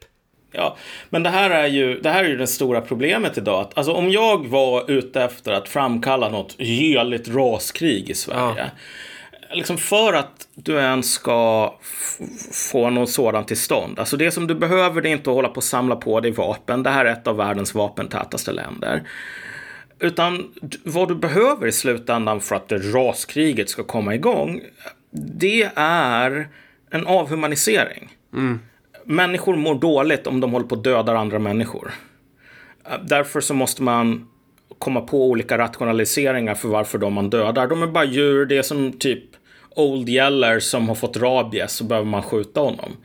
[0.51, 0.77] Ja,
[1.09, 3.61] men det här är ju det här är ju det stora problemet idag.
[3.61, 8.53] Att, alltså om jag var ute efter att framkalla något geligt raskrig i Sverige.
[8.57, 8.65] Ja
[9.51, 11.73] liksom för att du ens ska
[12.71, 13.99] få något sådant till stånd.
[13.99, 16.31] Alltså det som du behöver det är inte att hålla på och samla på dig
[16.31, 16.83] vapen.
[16.83, 19.03] Det här är ett av världens vapentätaste länder.
[19.99, 20.51] Utan
[20.83, 24.61] vad du behöver i slutändan för att raskriget ska komma igång,
[25.11, 26.47] det är
[26.89, 28.09] en avhumanisering.
[28.33, 28.59] Mm.
[29.05, 31.91] Människor mår dåligt om de håller på att döda andra människor.
[33.03, 34.27] Därför så måste man
[34.79, 37.67] komma på olika rationaliseringar för varför de man dödar.
[37.67, 39.23] De är bara djur, det är som typ
[39.75, 42.97] Old Yeller som har fått rabies så behöver man skjuta honom.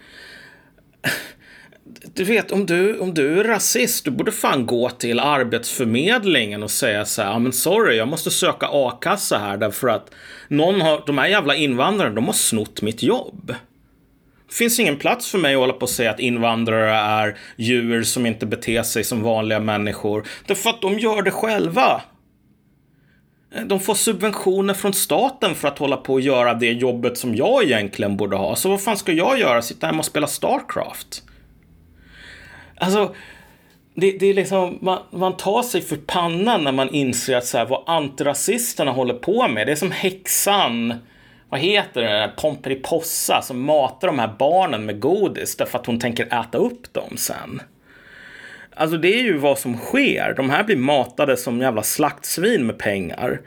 [2.12, 6.70] Du vet, om du, om du är rasist, du borde fan gå till Arbetsförmedlingen och
[6.70, 10.10] säga så här, ja men sorry, jag måste söka a-kassa här därför att
[10.48, 13.54] någon har, de här jävla invandrarna, de har snott mitt jobb.
[14.48, 18.02] Det finns ingen plats för mig att hålla på och säga att invandrare är djur
[18.02, 20.26] som inte beter sig som vanliga människor.
[20.46, 22.02] Därför att de gör det själva.
[23.66, 27.64] De får subventioner från staten för att hålla på och göra det jobbet som jag
[27.64, 28.56] egentligen borde ha.
[28.56, 29.62] Så vad fan ska jag göra?
[29.62, 31.22] Sitta hemma och spela Starcraft?
[32.76, 33.14] Alltså,
[33.94, 37.58] det, det är liksom, man, man, tar sig för pannan när man inser att så
[37.58, 39.66] här, vad antirasisterna håller på med.
[39.66, 40.94] Det är som häxan,
[41.48, 46.40] vad heter det, Pomperipossa som matar de här barnen med godis därför att hon tänker
[46.40, 47.62] äta upp dem sen.
[48.76, 50.34] Alltså det är ju vad som sker.
[50.36, 53.40] De här blir matade som jävla slaktsvin med pengar.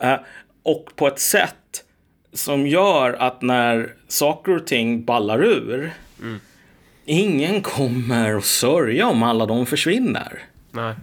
[0.00, 0.16] Eh,
[0.62, 1.84] och på ett sätt
[2.32, 6.40] som gör att när saker och ting ballar ur mm
[7.04, 10.42] ingen kommer att sörja om alla de försvinner.
[10.70, 10.94] Nej.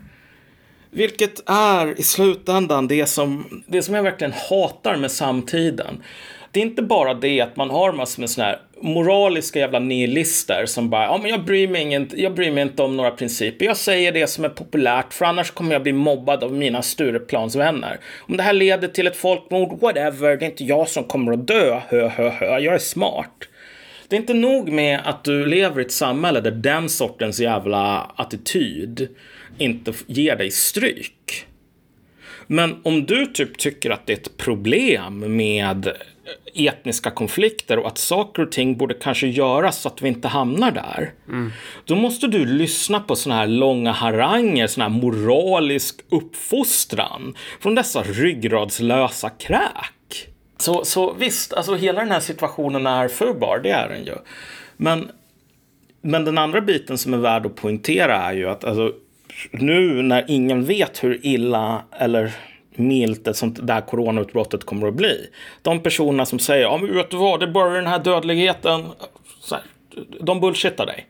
[0.92, 6.04] Vilket är i slutändan det som, det som jag verkligen hatar med samtiden.
[6.52, 10.66] Det är inte bara det att man har massor med sådana här moraliska jävla nihilister
[10.66, 13.66] som bara, ja men jag bryr, mig inte, jag bryr mig inte om några principer.
[13.66, 18.00] Jag säger det som är populärt för annars kommer jag bli mobbad av mina Stureplansvänner.
[18.20, 21.48] Om det här leder till ett folkmord, whatever, det är inte jag som kommer att
[21.48, 23.48] dö, hö hö hö, jag är smart.
[24.12, 28.12] Det är inte nog med att du lever i ett samhälle där den sortens jävla
[28.16, 29.08] attityd
[29.58, 31.46] inte ger dig stryk.
[32.48, 35.92] Men om du typ tycker att det är ett problem med
[36.56, 40.72] etniska konflikter och att saker och ting borde kanske göras så att vi inte hamnar
[40.72, 41.14] där.
[41.28, 41.52] Mm.
[41.86, 48.04] Då måste du lyssna på såna här långa haranger, sån här moralisk uppfostran från dessa
[48.04, 50.01] ryggradslösa kräk.
[50.62, 54.16] Så, så visst, alltså hela den här situationen är förbar, det är den ju.
[54.78, 55.12] Men,
[56.02, 58.94] men den andra biten som är värd att poängtera är ju att alltså,
[59.52, 62.32] nu när ingen vet hur illa eller
[62.76, 65.30] milt ett sånt där coronautbrottet kommer att bli.
[65.62, 68.86] De personerna som säger, ja men vet du vad, det börjar den här dödligheten.
[69.40, 69.64] Så här,
[70.20, 71.08] de bullshittar dig.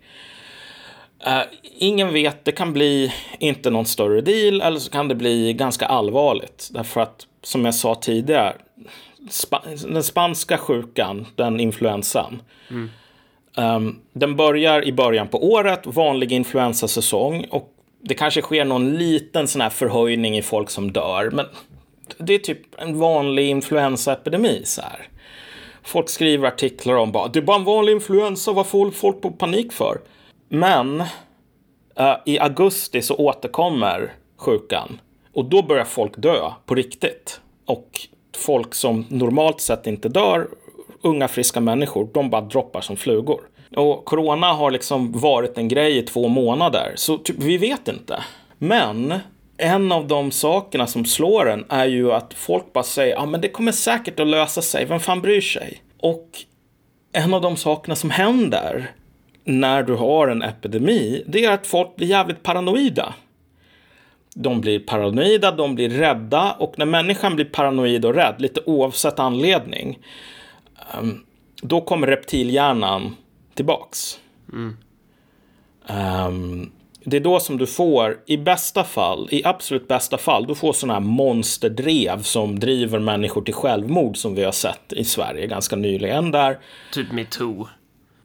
[1.27, 1.43] Uh,
[1.77, 5.85] ingen vet, det kan bli inte någon större deal eller så kan det bli ganska
[5.85, 6.69] allvarligt.
[6.71, 8.53] Därför att, som jag sa tidigare,
[9.29, 12.41] spa den spanska sjukan, den influensan.
[12.69, 12.89] Mm.
[13.55, 17.45] Um, den börjar i början på året, vanlig influensasäsong.
[17.49, 21.45] Och det kanske sker någon liten sån här förhöjning i folk som dör, men
[22.17, 25.07] det är typ en vanlig influensaepidemi så här.
[25.83, 29.31] Folk skriver artiklar om bara, det är bara en vanlig influensa, vad får folk på
[29.31, 30.01] panik för?
[30.49, 31.01] Men
[31.99, 34.99] uh, i augusti så återkommer sjukan
[35.33, 37.41] och då börjar folk dö på riktigt.
[37.65, 38.07] Och
[38.37, 40.47] folk som normalt sett inte dör,
[41.01, 43.41] unga friska människor, de bara droppar som flugor.
[43.75, 48.23] Och corona har liksom varit en grej i två månader, så typ, vi vet inte.
[48.57, 49.13] Men
[49.57, 53.41] en av de sakerna som slår en är ju att folk bara säger ja men
[53.41, 55.81] det kommer säkert att lösa sig, vem fan bryr sig?
[55.99, 56.29] Och
[57.13, 58.91] en av de sakerna som händer
[59.43, 63.13] när du har en epidemi, det är att folk blir jävligt paranoida.
[64.35, 69.19] De blir paranoida, de blir rädda och när människan blir paranoid och rädd, lite oavsett
[69.19, 69.99] anledning,
[70.99, 71.23] um,
[71.61, 73.15] då kommer reptilhjärnan
[73.53, 74.19] tillbaks.
[75.89, 76.71] Um,
[77.03, 80.73] det är då som du får, i bästa fall, i absolut bästa fall, du får
[80.73, 85.75] sådana här monsterdrev som driver människor till självmord som vi har sett i Sverige ganska
[85.75, 86.59] nyligen där.
[86.93, 87.67] Typ metoo.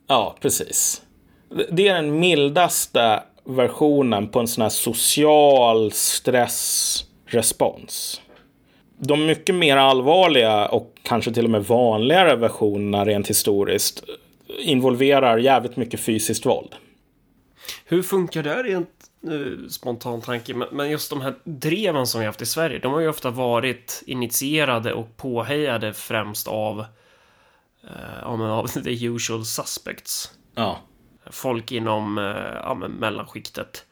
[0.07, 1.03] Ja, precis.
[1.71, 8.21] Det är den mildaste versionen på en sån här social stressrespons.
[8.99, 14.05] De mycket mer allvarliga och kanske till och med vanligare versionerna rent historiskt
[14.59, 16.75] involverar jävligt mycket fysiskt våld.
[17.85, 18.89] Hur funkar det rent
[19.31, 20.55] uh, spontan tanke?
[20.73, 24.03] Men, just de här dreven som vi haft i Sverige, de har ju ofta varit
[24.07, 26.85] initierade och påhejade främst av,
[27.85, 30.31] uh, av the usual suspects.
[30.55, 30.79] Ja.
[31.31, 32.25] Folk inom uh,
[32.63, 33.85] ja, mellanskiktet.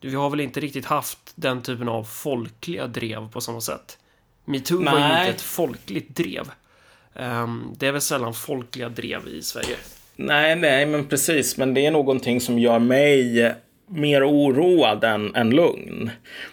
[0.00, 3.98] Vi har väl inte riktigt haft den typen av folkliga drev på samma sätt.
[4.44, 6.50] Metoo var ju inte ett folkligt drev.
[7.14, 9.76] Um, det är väl sällan folkliga drev i Sverige.
[10.16, 11.56] Nej, nej, men precis.
[11.56, 13.54] Men det är någonting som gör mig
[13.86, 16.10] mer oroad än, än lugn.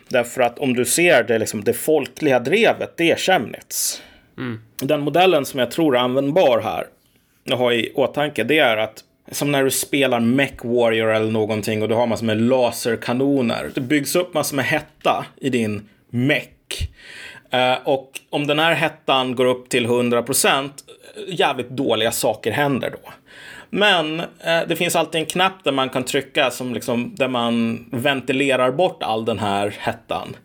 [0.09, 4.01] Därför att om du ser det, liksom, det folkliga drevet, det är Chemnitz.
[4.77, 6.87] Den modellen som jag tror är användbar här,
[7.43, 11.81] jag har i åtanke, det är att som när du spelar Mech Warrior eller någonting
[11.81, 13.71] och du har massor med laserkanoner.
[13.75, 16.49] Det byggs upp massor med hetta i din mech.
[17.51, 20.69] Eh, och om den här hettan går upp till 100%
[21.27, 23.11] jävligt dåliga saker händer då.
[23.69, 27.85] Men eh, det finns alltid en knapp där man kan trycka som liksom, där man
[27.91, 30.35] ventilerar bort all den här hettan.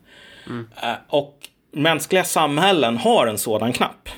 [0.82, 1.36] Eh, och
[1.72, 4.08] mänskliga samhällen har en sådan knapp.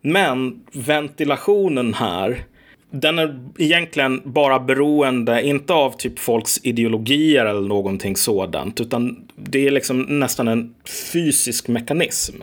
[0.00, 2.44] Men ventilationen här,
[2.90, 9.66] den är egentligen bara beroende, inte av typ folks ideologier eller någonting sådant, utan det
[9.66, 10.74] är liksom nästan en
[11.12, 12.42] fysisk mekanism.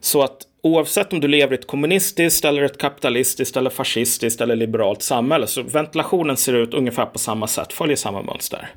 [0.00, 4.56] Så att oavsett om du lever i ett kommunistiskt eller ett kapitalistiskt eller fascistiskt eller
[4.56, 8.70] liberalt samhälle så ventilationen ser ut ungefär på samma sätt, följer samma mönster.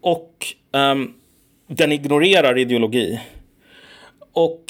[0.00, 1.14] Och um,
[1.66, 3.20] den ignorerar ideologi.
[4.32, 4.67] Och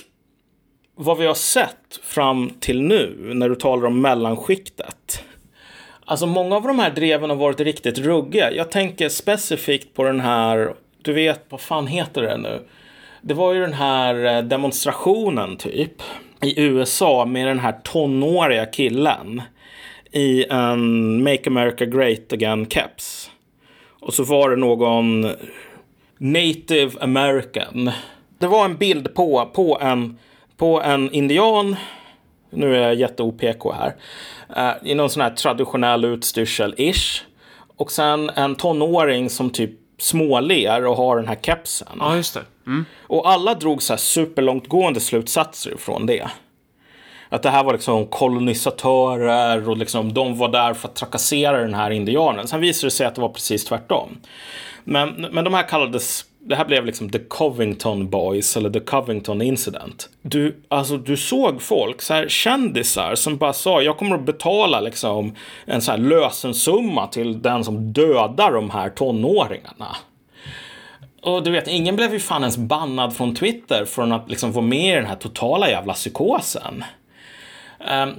[1.01, 5.24] vad vi har sett fram till nu när du talar om mellanskiktet.
[6.05, 8.53] Alltså många av de här dreven har varit riktigt ruggiga.
[8.53, 12.61] Jag tänker specifikt på den här, du vet, vad fan heter det nu?
[13.22, 16.03] Det var ju den här eh, demonstrationen typ
[16.42, 19.42] i USA med den här tonåriga killen
[20.12, 23.30] i en Make America Great Again keps.
[24.01, 25.26] Och så var det någon
[26.18, 27.90] native american.
[28.38, 30.18] Det var en bild på, på, en,
[30.59, 31.76] på en indian.
[32.50, 33.94] Nu är jag jätte-OPK här.
[34.56, 37.22] Uh, I någon sån här traditionell utstyrsel-ish.
[37.76, 41.88] Och sen en tonåring som typ småler och har den här kepsen.
[42.00, 42.42] Ja, just det.
[42.66, 42.84] Mm.
[43.06, 46.28] Och alla drog så här superlångtgående slutsatser från det.
[47.28, 51.74] Att det här var liksom kolonisatörer och liksom de var där för att trakassera den
[51.74, 52.48] här indianen.
[52.48, 54.18] Sen visade det sig att det var precis tvärtom.
[54.84, 59.42] Men, men de här kallades, det här blev liksom the Covington Boys eller the Covington
[59.42, 60.09] Incident.
[60.22, 64.80] Du, alltså, du såg folk, så här kändisar som bara sa jag kommer att betala
[64.80, 65.34] liksom
[65.64, 69.96] en så här lösensumma till den som dödar de här tonåringarna.
[71.22, 74.64] Och du vet, ingen blev ju fan ens bannad från Twitter från att liksom vara
[74.64, 76.84] med i den här totala jävla psykosen.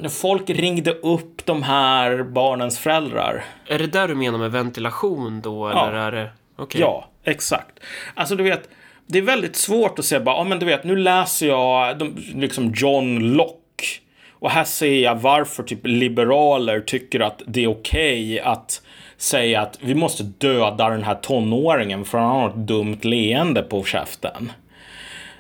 [0.03, 3.45] Um, folk ringde upp de här barnens föräldrar.
[3.67, 6.29] Är det där du menar med ventilation då, eller är det...
[6.55, 6.81] Okej.
[6.81, 7.79] Ja, exakt.
[8.13, 8.69] Alltså du vet,
[9.07, 12.15] det är väldigt svårt att säga bara, ja men du vet, nu läser jag de,
[12.35, 13.85] liksom John Locke.
[14.31, 18.81] Och här ser jag varför typ liberaler tycker att det är okej okay att
[19.17, 23.83] säga att vi måste döda den här tonåringen för han har ett dumt leende på
[23.83, 24.51] käften.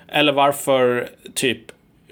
[0.07, 1.61] Eller varför typ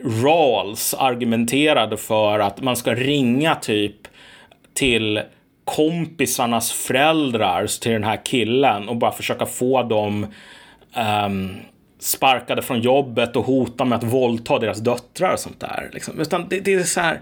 [0.03, 4.07] Rawls argumenterade för att man ska ringa typ
[4.73, 5.21] till
[5.67, 10.27] kompisarnas föräldrar till den här killen och bara försöka få dem
[11.25, 11.55] um,
[11.99, 15.89] sparkade från jobbet och hota med att våldta deras döttrar och sånt där.
[15.93, 16.19] Liksom.
[16.19, 17.21] Utan det, det är så här,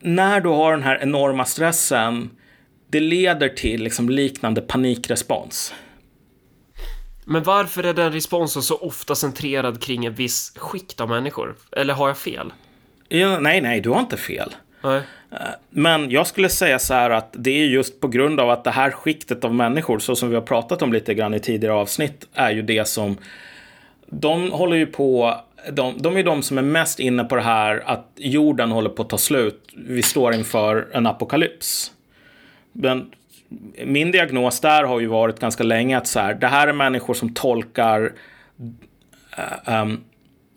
[0.00, 2.30] när du har den här enorma stressen,
[2.90, 5.74] det leder till liksom liknande panikrespons.
[7.24, 11.56] Men varför är den responsen så ofta centrerad kring en viss skikt av människor?
[11.72, 12.52] Eller har jag fel?
[13.08, 14.54] Ja, nej, nej, du har inte fel.
[14.82, 15.02] Nej.
[15.70, 18.70] Men jag skulle säga så här att det är just på grund av att det
[18.70, 22.28] här skiktet av människor, så som vi har pratat om lite grann i tidigare avsnitt,
[22.34, 23.16] är ju det som
[24.06, 27.82] de håller ju på de, de är de som är mest inne på det här
[27.86, 29.72] att jorden håller på att ta slut.
[29.74, 31.92] Vi står inför en apokalyps.
[32.72, 33.10] Men
[33.84, 37.14] min diagnos där har ju varit ganska länge att så här, det här är människor
[37.14, 38.12] som tolkar
[39.66, 40.04] um,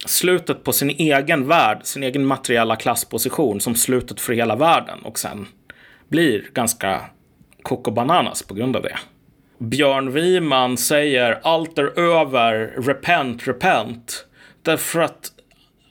[0.06, 5.20] slutet på sin egen värld, sin egen materiella klassposition som slutet för hela världen och
[5.20, 5.48] sen
[6.08, 7.02] blir ganska
[7.62, 8.98] koko bananas på grund av det.
[9.58, 14.26] Björn Wiman säger allt är över, repent, repent.
[14.62, 15.32] Därför att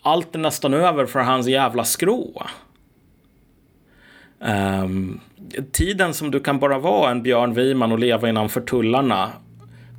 [0.03, 2.43] allt är nästan över för hans jävla skrå.
[4.39, 5.21] Um,
[5.73, 9.31] tiden som du kan bara vara en Björn Wiman och leva innanför tullarna,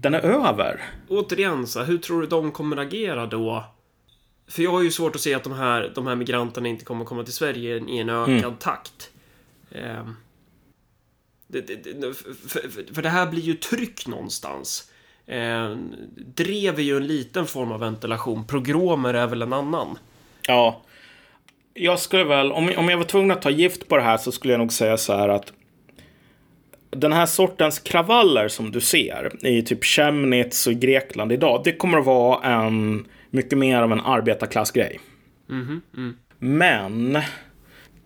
[0.01, 0.81] den är över.
[1.09, 3.63] Återigen, så hur tror du de kommer agera då?
[4.47, 7.05] För jag har ju svårt att se att de här, de här migranterna inte kommer
[7.05, 8.55] komma till Sverige i en ökad mm.
[8.55, 9.09] takt.
[9.71, 10.15] Um,
[11.47, 12.13] det, det,
[12.47, 14.91] för, för, det här blir ju tryck någonstans.
[15.25, 15.75] Eh,
[16.35, 18.47] drev är ju en liten form av ventilation.
[18.47, 19.97] Progromer är väl en annan.
[20.47, 20.81] Ja.
[21.73, 24.31] Jag skulle väl, om, om jag var tvungen att ta gift på det här så
[24.31, 25.53] skulle jag nog säga så här att
[26.89, 31.97] den här sortens kravaller som du ser i typ Chemnitz och Grekland idag, det kommer
[31.97, 34.99] att vara en mycket mer av en arbetarklassgrej.
[35.49, 35.97] Mm -hmm.
[35.97, 36.15] mm.
[36.39, 37.21] Men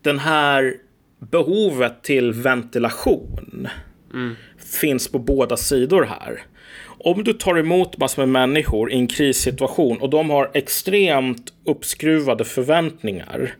[0.01, 0.73] den här
[1.19, 3.67] behovet till ventilation
[4.13, 4.35] mm.
[4.81, 6.41] finns på båda sidor här.
[7.01, 12.45] Om du tar emot massor med människor i en krissituation och de har extremt uppskruvade
[12.45, 13.55] förväntningar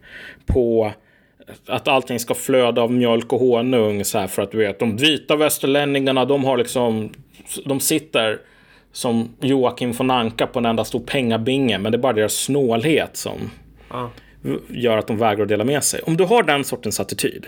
[0.46, 0.92] på
[1.66, 4.98] att allting ska flöda av mjölk och honung så här för att du vet de
[4.98, 7.10] vita västerlänningarna de har liksom
[7.66, 8.40] de sitter
[8.92, 13.18] som Joakim von Anka på en enda stor pengabinge men det är bara deras snålhet
[13.18, 13.52] som
[13.90, 14.10] ja
[14.68, 16.02] gör att de vägrar att dela med sig.
[16.02, 17.46] Om du har den sortens attityd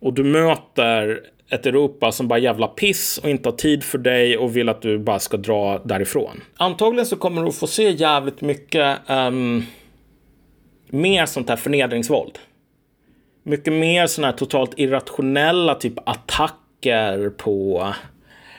[0.00, 1.20] och du möter
[1.50, 4.82] ett Europa som bara jävla piss och inte har tid för dig och vill att
[4.82, 6.40] du bara ska dra därifrån.
[6.56, 9.66] Antagligen så kommer du få se jävligt mycket um,
[10.88, 12.38] mer sånt här förnedringsvåld.
[13.42, 17.86] Mycket mer sådana här totalt irrationella typ attacker på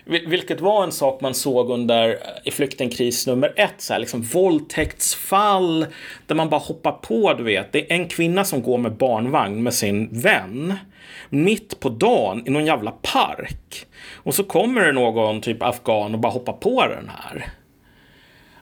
[0.05, 4.21] vilket var en sak man såg under eh, i flyktingkris nummer ett, så här, liksom
[4.21, 5.85] våldtäktsfall
[6.27, 7.71] där man bara hoppar på, du vet.
[7.71, 10.77] Det är en kvinna som går med barnvagn med sin vän
[11.29, 13.85] mitt på dagen i någon jävla park.
[14.13, 17.49] Och så kommer det någon typ afghan och bara hoppar på den här.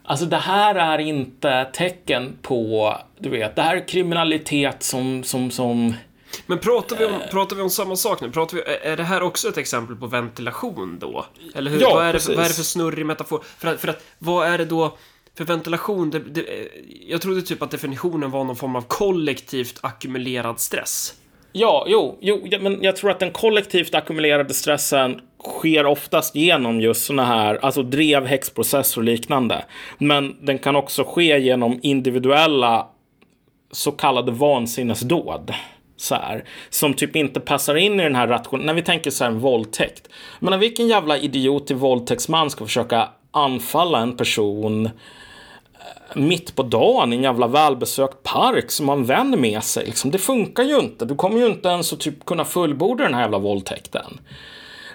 [0.04, 5.50] Alltså det här är inte tecken på, du vet, det här är kriminalitet som, som,
[5.50, 5.94] som
[6.46, 8.30] men pratar vi, om, pratar vi om samma sak nu?
[8.30, 11.26] Pratar vi, är det här också ett exempel på ventilation då?
[11.54, 11.80] Eller hur?
[11.80, 13.44] Ja, vad, är det, vad är det för snurrig metafor?
[13.58, 14.96] För att, för att, vad är det då
[15.38, 16.10] för ventilation?
[16.10, 16.68] Det, det,
[17.06, 21.14] jag trodde typ att definitionen var någon form av kollektivt ackumulerad stress.
[21.52, 27.04] Ja, jo, jo, men jag tror att den kollektivt ackumulerade stressen sker oftast genom just
[27.04, 29.64] sådana här, alltså drev, häxprocesser och liknande.
[29.98, 32.88] Men den kan också ske genom individuella
[33.70, 35.54] så kallade vansinnesdåd
[35.96, 38.66] så här, som typ inte passar in i den här rationen.
[38.66, 40.08] När vi tänker så här en våldtäkt.
[40.40, 44.90] Men vilken jävla idiot till våldtäktsman ska försöka anfalla en person eh,
[46.14, 49.86] mitt på dagen i en jävla välbesökt park som man vänder med sig.
[49.86, 51.04] Liksom, det funkar ju inte.
[51.04, 54.20] Du kommer ju inte ens att typ kunna fullborda den här jävla våldtäkten.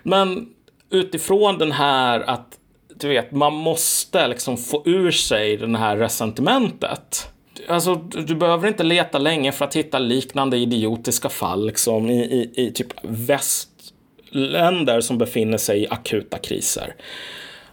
[0.03, 0.49] Men
[0.89, 2.57] utifrån den här att
[2.99, 7.29] du vet, man måste liksom få ur sig det här resentimentet
[7.67, 12.67] alltså, du behöver inte leta länge för att hitta liknande idiotiska fall liksom, i, i,
[12.67, 16.95] i typ västländer som befinner sig i akuta kriser.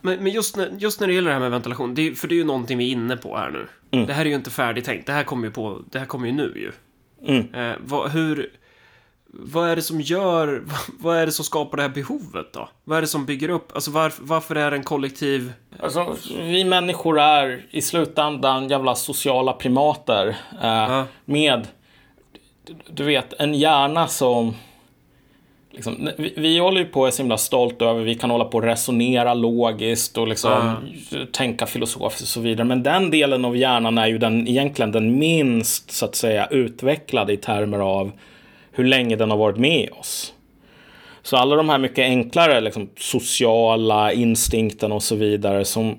[0.01, 2.35] Men, men just, när, just när det gäller det här med ventilation, det för det
[2.35, 3.67] är ju någonting vi är inne på här nu.
[3.91, 4.07] Mm.
[4.07, 6.33] Det här är ju inte färdigtänkt, det här kommer ju, på, det här kommer ju
[6.33, 6.73] nu ju.
[7.27, 7.55] Mm.
[7.55, 8.51] Eh, vad, hur
[9.39, 10.63] vad är det som gör,
[11.01, 12.69] vad är det som skapar det här behovet då?
[12.85, 15.53] Vad är det som bygger upp, alltså varför, varför är det en kollektiv...
[15.81, 20.29] Alltså, vi människor är i slutändan jävla sociala primater.
[20.63, 21.05] Eh, ja.
[21.25, 21.69] Med,
[22.91, 24.55] du vet, en hjärna som...
[25.71, 28.45] Liksom, vi, vi håller ju på och är så himla stolta över, vi kan hålla
[28.45, 30.77] på och resonera logiskt och liksom
[31.11, 31.19] ja.
[31.33, 32.67] tänka filosofiskt och så vidare.
[32.67, 37.33] Men den delen av hjärnan är ju den, egentligen den minst, så att säga, utvecklade
[37.33, 38.13] i termer av
[38.75, 40.35] hur länge den har varit med oss.
[41.23, 45.99] Så alla de här mycket enklare liksom, sociala instinkterna och så vidare som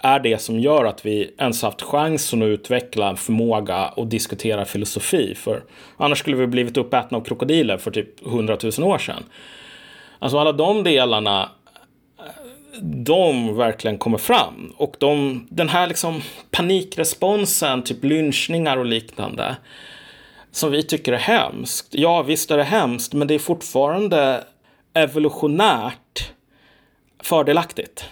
[0.00, 4.64] är det som gör att vi ens haft chansen att utveckla en förmåga att diskutera
[4.64, 5.34] filosofi.
[5.34, 5.62] För
[5.96, 9.22] annars skulle vi blivit uppätna av krokodiler för typ hundratusen år sedan.
[10.18, 11.48] Alltså alla de delarna,
[12.80, 14.72] de verkligen kommer fram.
[14.76, 19.56] Och de, den här liksom panikresponsen, typ lynchningar och liknande
[20.52, 21.86] som vi tycker är hemskt.
[21.90, 24.44] Ja, visst är det hemskt, men det är fortfarande
[24.94, 26.32] evolutionärt
[27.22, 28.04] fördelaktigt.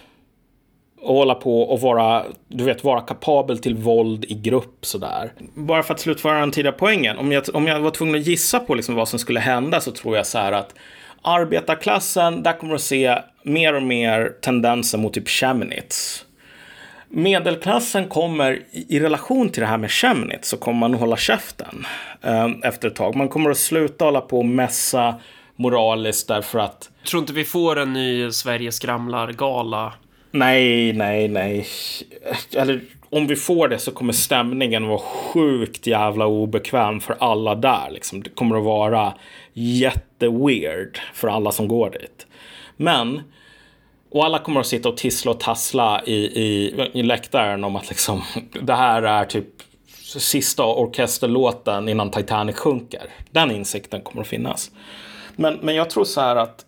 [1.02, 5.32] Att hålla på och vara, du vet, vara kapabel till våld i grupp sådär.
[5.54, 7.18] Bara för att slutföra den tidigare poängen.
[7.18, 9.90] Om jag, om jag var tvungen att gissa på liksom vad som skulle hända så
[9.90, 10.74] tror jag så här att
[11.22, 16.24] arbetarklassen, där kommer du se mer och mer tendenser mot typ Chemnitz
[17.10, 21.86] medelklassen kommer i, relation till det här med Chemnitz så kommer man att hålla käften
[22.22, 23.16] eh, efter ett tag.
[23.16, 25.14] Man kommer att sluta hålla på och mässa
[25.56, 29.92] moraliskt därför att Tror inte vi får en ny Sverige skramlar-gala?
[30.30, 31.66] nej, nej, nej.
[32.56, 32.80] Eller
[33.10, 37.90] om vi får det så kommer stämningen vara sjukt jävla obekväm för alla där.
[37.90, 38.22] Liksom.
[38.22, 39.14] Det kommer att vara
[39.52, 42.26] jätteweird för alla som går dit.
[42.76, 43.22] Men
[44.10, 47.88] och alla kommer att sitta och tissla och tassla i, i, i läktaren om att
[47.88, 48.22] liksom,
[48.62, 49.46] det här är typ
[50.18, 53.02] sista orkesterlåten innan Titanic sjunker.
[53.30, 54.70] Den insikten kommer att finnas.
[55.36, 56.64] Men, men jag tror så här att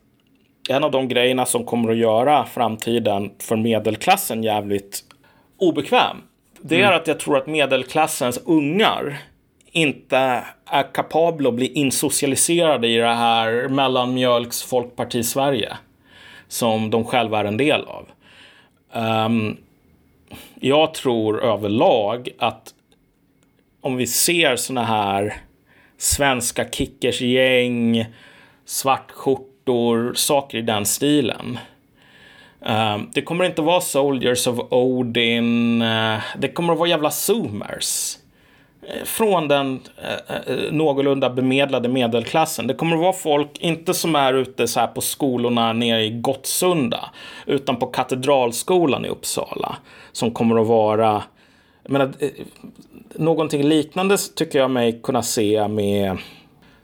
[0.68, 5.04] en av de grejerna som kommer att göra framtiden för medelklassen jävligt
[5.58, 6.16] obekväm.
[6.60, 9.18] Det är att jag tror att medelklassens ungar
[9.72, 15.76] inte är kapabla att bli insocialiserade i det här mellanmjölks folkparti Sverige
[16.52, 18.08] som de själva är en del av.
[19.26, 19.56] Um,
[20.60, 22.74] jag tror överlag att
[23.80, 25.34] om vi ser såna här
[25.98, 28.04] svenska kickersgäng,
[28.64, 31.58] svartskjortor, saker i den stilen.
[32.60, 35.82] Um, det kommer inte vara Soldiers of Odin.
[35.82, 38.18] Uh, det kommer att vara jävla zoomers.
[39.04, 42.66] Från den eh, eh, någorlunda bemedlade medelklassen.
[42.66, 46.10] Det kommer att vara folk, inte som är ute så här på skolorna nere i
[46.10, 47.10] Gottsunda,
[47.46, 49.76] utan på Katedralskolan i Uppsala.
[50.12, 51.22] Som kommer att vara,
[51.82, 52.30] jag menar, eh,
[53.14, 56.18] någonting liknande tycker jag mig kunna se med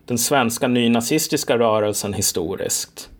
[0.05, 3.11] den svenska nynazistiska rörelsen historiskt.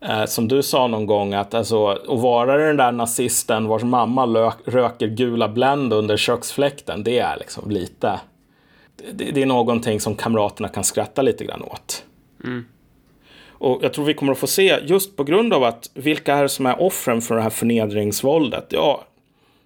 [0.00, 4.26] Eh, som du sa någon gång att alltså, att vara den där nazisten vars mamma
[4.26, 8.20] lök, röker gula Blend under köksfläkten, det är liksom lite...
[9.12, 12.04] Det, det, är någonting som kamraterna kan skratta lite grann åt.
[12.44, 12.64] Mm.
[13.50, 16.42] Och jag tror vi kommer att få se, just på grund av att vilka är
[16.42, 18.66] det som är offren för det här förnedringsvåldet?
[18.68, 19.04] Ja,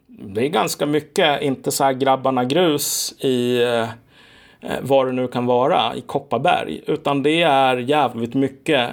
[0.06, 3.88] det är ganska mycket, inte så här grabbarna grus i eh,
[4.82, 8.90] vad det nu kan vara i Kopparberg, utan det är jävligt mycket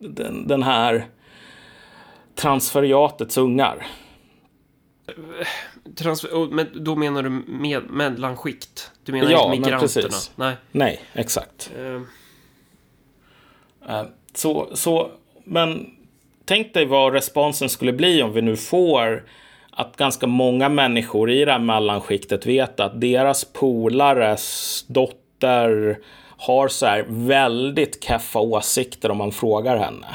[0.00, 1.06] den, den här
[2.34, 3.86] transferiatets ungar.
[5.96, 8.90] Transfer, men då menar du med, mellanskikt?
[9.04, 10.08] Du menar Ja, inte men migranterna?
[10.08, 10.32] precis.
[10.36, 10.56] Nej.
[10.72, 11.70] Nej, exakt.
[13.88, 14.02] Eh,
[14.34, 15.10] Så, så,
[15.44, 15.90] men
[16.44, 19.24] tänk dig vad responsen skulle bli om vi nu får
[19.70, 25.98] att ganska många människor i det här mellanskiktet vet att deras polares dotter
[26.40, 30.06] har så här väldigt keffa åsikter om man frågar henne.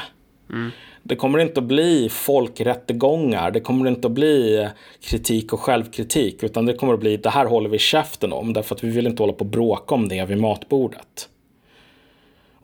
[1.02, 4.68] Det kommer inte att bli folkrättegångar, det kommer inte att bli
[5.00, 8.74] kritik och självkritik, utan det kommer att bli det här håller vi käften om, därför
[8.74, 11.28] att vi vill inte hålla på och bråka om det vid matbordet.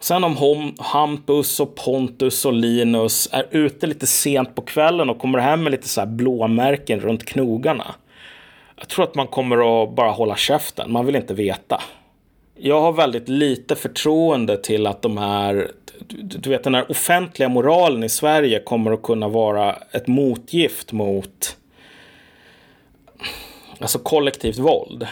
[0.00, 5.38] Sen om Hampus och Pontus och Linus är ute lite sent på kvällen och kommer
[5.38, 7.94] hem med lite så här blåmärken runt knogarna.
[8.76, 10.92] Jag tror att man kommer att bara hålla käften.
[10.92, 11.80] Man vill inte veta.
[12.54, 15.70] Jag har väldigt lite förtroende till att de här,
[16.08, 20.92] du du vet den här offentliga moralen i Sverige kommer att kunna vara ett motgift
[20.92, 21.56] mot
[23.78, 25.06] alltså kollektivt våld.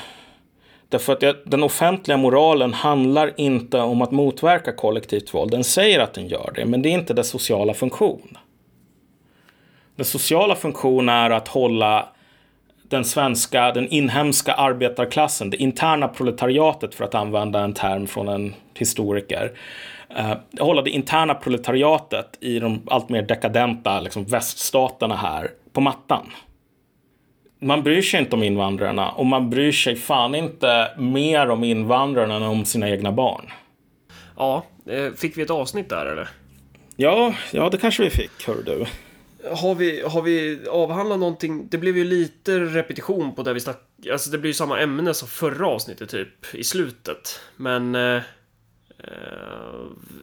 [0.88, 5.50] Därför att jag- den offentliga moralen handlar inte om att motverka kollektivt våld.
[5.50, 8.38] Den säger att den gör det, men det är inte dess sociala funktion.
[9.96, 12.08] Den sociala funktionen är att hålla
[12.90, 18.54] den svenska, den inhemska arbetarklassen, det interna proletariatet för att använda en term från en
[18.74, 19.52] historiker.
[20.16, 26.26] Eh, hålla det interna proletariatet i de allt mer dekadenta liksom, väststaterna här på mattan
[27.60, 32.36] man bryr sig inte om invandrarna och man bryr sig fan inte mer om invandrarna
[32.36, 33.50] än om sina egna barn.
[34.36, 36.28] ja, eh, fick vi ett avsnitt där eller?
[36.96, 38.84] Ja, ja det kanske vi fick, hör du.
[39.44, 41.68] Har vi, har vi avhandlat någonting?
[41.68, 45.14] Det blev ju lite repetition på det vi snackade Alltså det blir ju samma ämne
[45.14, 47.40] som förra avsnittet typ i slutet.
[47.56, 47.94] Men...
[47.94, 48.16] Eh,
[48.98, 49.10] eh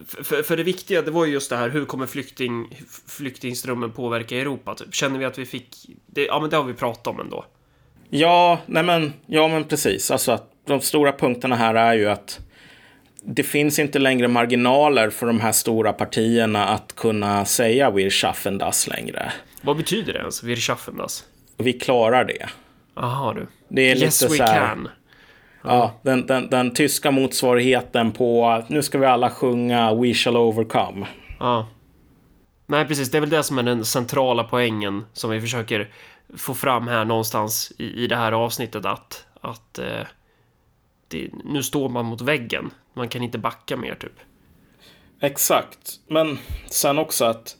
[0.05, 4.37] för, för det viktiga, det var ju just det här, hur kommer flykting, flyktingströmmen påverka
[4.37, 4.75] Europa?
[4.75, 4.93] Typ.
[4.93, 5.75] Känner vi att vi fick...
[6.05, 7.45] Det, ja, men det har vi pratat om ändå.
[8.09, 10.11] Ja, nej men, ja, men precis.
[10.11, 12.39] Alltså att de stora punkterna här är ju att
[13.29, 18.57] det finns inte längre marginaler för de här stora partierna att kunna säga wir schaffen
[18.57, 19.31] das längre.
[19.61, 20.43] Vad betyder det ens?
[20.43, 21.23] Wirtschaftendas?
[21.57, 22.49] Och vi klarar det.
[22.95, 23.47] Jaha du.
[23.69, 24.89] Det är Yes lite we så här, can.
[25.63, 31.07] Ja, den, den, den tyska motsvarigheten på nu ska vi alla sjunga We shall overcome.
[31.39, 31.67] Ja.
[32.65, 33.11] Nej, precis.
[33.11, 35.89] Det är väl det som är den centrala poängen som vi försöker
[36.37, 40.07] få fram här någonstans i, i det här avsnittet att, att eh,
[41.07, 42.71] det, nu står man mot väggen.
[42.93, 44.19] Man kan inte backa mer typ.
[45.21, 46.37] Exakt, men
[46.69, 47.55] sen också att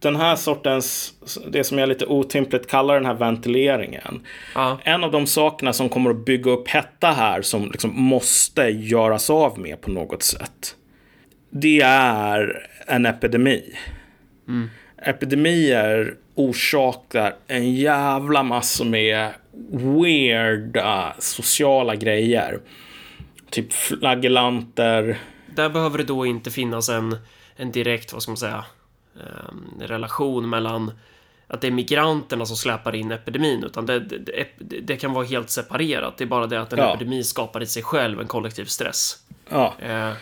[0.00, 1.14] den här sortens,
[1.50, 4.26] det som jag lite otympligt kallar den här ventileringen.
[4.54, 4.78] Ja.
[4.84, 9.30] En av de sakerna som kommer att bygga upp hetta här som liksom måste göras
[9.30, 10.76] av med på något sätt.
[11.50, 13.74] Det är en epidemi.
[15.02, 19.30] Epidemier orsakar en jävla massa med
[19.70, 22.60] weirda sociala grejer.
[23.50, 25.18] Typ flagellanter.
[25.54, 27.16] Där behöver det då inte finnas en,
[27.56, 28.64] en direkt, vad ska man säga,
[29.16, 30.92] eh, relation mellan
[31.46, 34.46] att det är migranterna som släpar in epidemin, utan det, det,
[34.80, 36.18] det, kan vara helt separerat.
[36.18, 36.94] Det är bara det att en Ja.
[36.94, 39.16] epidemi skapar i sig själv en kollektiv stress.
[39.50, 40.12] Ja, Eh,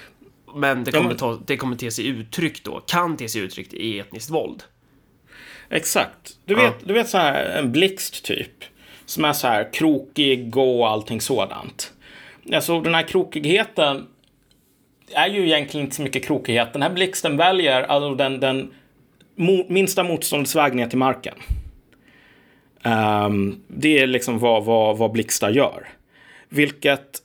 [0.55, 3.75] men det Ja, kommer, ta, det kommer te sig uttryck då, kan te sig uttryckt
[3.75, 4.63] i etniskt våld.
[5.69, 6.37] exakt.
[6.45, 6.61] Du Ja.
[6.63, 8.65] vet, du vet så här en blixt typ.
[9.07, 11.93] Som är så här krokig och allting sådant.
[12.53, 14.07] Alltså den här krokigheten
[15.15, 16.73] är ju egentligen inte så mycket krokighet.
[16.73, 18.75] Den här blixten väljer alltså den, den
[19.37, 21.35] mo, minsta motståndsväg ner till marken.
[22.85, 25.89] Um, det är liksom vad, vad, vad blixtar gör.
[26.49, 27.23] Vilket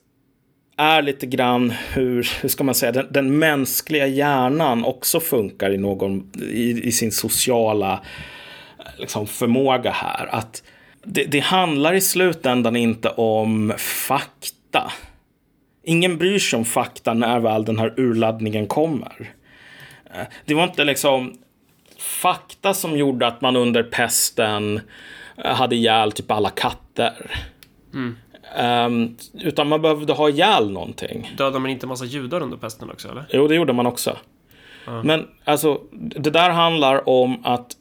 [0.77, 5.77] är lite grann hur, hur ska man säga, den, den mänskliga hjärnan också funkar i
[5.77, 8.01] någon, i, i sin sociala
[8.97, 10.29] liksom, förmåga här.
[10.31, 10.63] Att
[11.03, 14.91] det, det handlar i slutändan inte om fakta.
[15.83, 19.31] Ingen bryr sig om fakta när väl den här urladdningen kommer.
[20.13, 21.37] Eh, Det var inte liksom
[21.97, 24.81] fakta som gjorde att man under pesten
[25.37, 27.45] eh, hade ihjäl typ alla katter.
[28.57, 31.31] Ehm, utan man behövde ha ihjäl någonting.
[31.37, 33.25] Dödar man inte massa judar under pesten också, eller?
[33.29, 34.17] Jo, det gjorde man också.
[35.03, 37.71] Men alltså, det där handlar om att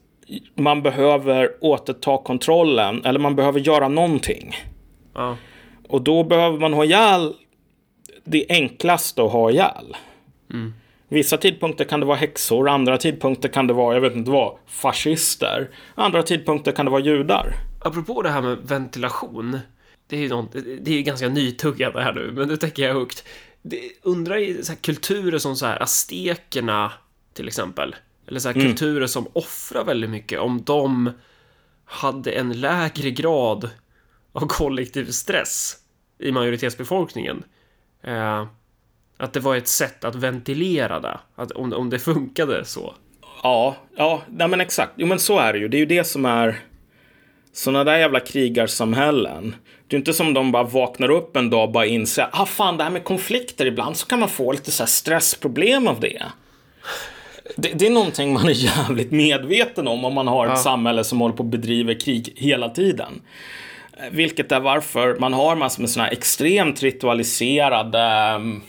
[0.55, 4.57] man behöver återta kontrollen, eller man behöver göra någonting.
[5.15, 5.36] Ja.
[5.89, 7.35] Och då behöver man ha ihjäl
[8.24, 9.97] det enklaste att ha ihjäl.
[11.09, 14.59] Vissa tidpunkter kan det vara häxor, andra tidpunkter kan det vara, jag vet inte vad,
[14.66, 15.70] fascister.
[15.94, 17.55] Andra tidpunkter kan det vara judar.
[17.85, 19.59] Apropå det här med ventilation.
[20.07, 22.94] Det är ju något, det är ganska nytuggat det här nu, men nu tänker jag
[22.94, 23.24] högt.
[23.62, 26.93] Det, undrar i så här kulturer som så här aztekerna
[27.35, 27.94] till exempel.
[28.31, 30.40] Eller så här kulturer som offrar väldigt mycket.
[30.40, 31.11] Om de
[31.85, 33.70] hade en lägre grad
[34.32, 35.77] av kollektiv stress
[36.19, 37.44] i majoritetsbefolkningen.
[38.02, 38.47] Eh,
[39.16, 41.19] att det var ett sätt att ventilera det.
[41.35, 42.94] Att om, om det funkade så.
[43.43, 44.93] Ja, ja, nej men exakt.
[44.97, 45.69] Jo men så är det ju.
[45.69, 46.61] Det är ju det som är
[47.52, 49.55] sådana där jävla krigarsamhällen.
[49.89, 52.77] Det är inte som de bara vaknar upp en dag och bara inser, ah fan
[52.77, 56.23] det här med konflikter ibland så kan man få lite så här stressproblem av det.
[57.56, 61.20] Det, det är någonting man är jävligt medveten om om man har ett samhälle som
[61.20, 63.22] håller på att bedriva krig hela tiden.
[63.98, 68.62] Eh, Vilket är varför man har massor med sådana här extremt ritualiserade ehm,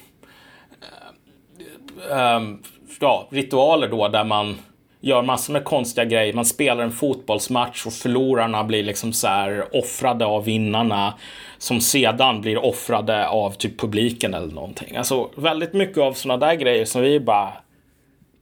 [2.12, 2.60] ehm,
[3.00, 4.58] ja, ritualer då där man
[5.02, 6.34] gör massor med konstiga grejer.
[6.34, 11.14] Man spelar en fotbollsmatch och förlorarna blir liksom så här offrade av vinnarna
[11.58, 14.96] som sedan blir offrade av typ publiken eller någonting.
[14.96, 17.54] Alltså väldigt mycket av sådana där grejer som vi bara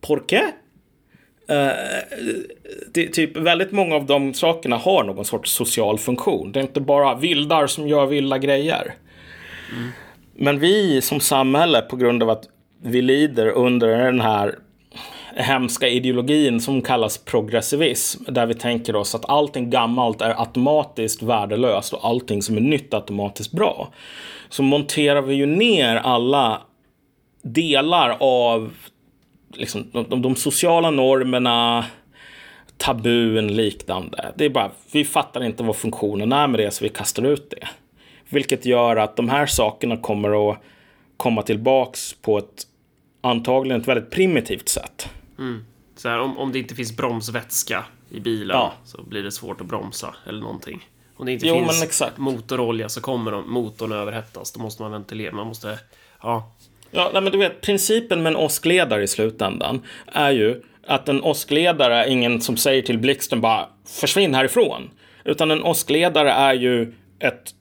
[0.01, 0.41] Porqué?
[1.51, 6.51] Uh, typ väldigt många av de sakerna har någon sorts social funktion.
[6.51, 8.95] Det är inte bara vildar som gör vilda grejer.
[10.35, 12.43] Men vi som samhälle, på grund av att
[12.83, 14.55] vi lider under den här
[15.35, 21.93] hemska ideologin som kallas progressivism, där vi tänker oss att allting gammalt är automatiskt värdelöst
[21.93, 23.93] och allting som är nytt automatiskt bra,
[24.49, 26.61] så monterar vi ju ner alla
[27.41, 28.73] delar av
[29.53, 31.85] liksom, de, de, de sociala normerna,
[32.77, 34.33] tabun, liknande.
[34.35, 37.49] Det är bara, vi fattar inte vad funktionen är med det, så vi kastar ut
[37.49, 37.67] det.
[38.29, 40.57] Vilket gör att de här sakerna kommer att
[41.17, 42.67] komma tillbaks på ett
[43.21, 45.09] antagligen ett väldigt primitivt sätt.
[45.95, 48.73] Så här, om, om det inte finns bromsvätska i bilen Ja.
[48.85, 50.89] så blir det svårt att bromsa eller någonting.
[51.15, 54.51] Om det inte Jo, finns motorolja så kommer de, motorn överhettas.
[54.51, 55.33] Då måste man ventilera.
[55.35, 55.79] Man måste...
[56.21, 56.51] Ja.
[56.91, 59.81] Ja, nej, men du vet, principen med en åskledare i slutändan
[60.13, 63.67] är ju att en åskledare är ingen som säger till blixten bara
[63.99, 64.89] försvinn härifrån.
[65.25, 67.53] Utan en åskledare är ju ett,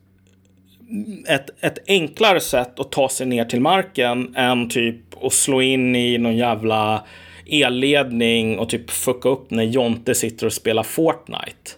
[1.29, 5.97] ett, ett enklare sätt att ta sig ner till marken än typ att slå in
[5.97, 7.05] i någon jävla
[7.47, 11.71] elledning och typ fucka upp när Jonte sitter och spelar Fortnite.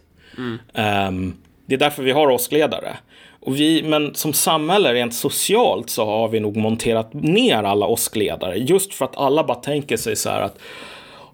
[0.74, 1.34] Ehm,
[1.66, 2.96] det är därför vi har åskledare.
[3.40, 8.56] Och vi, men som samhälle, rent socialt, så har vi nog monterat ner alla åskledare.
[8.56, 10.58] Just för att alla bara tänker sig så här att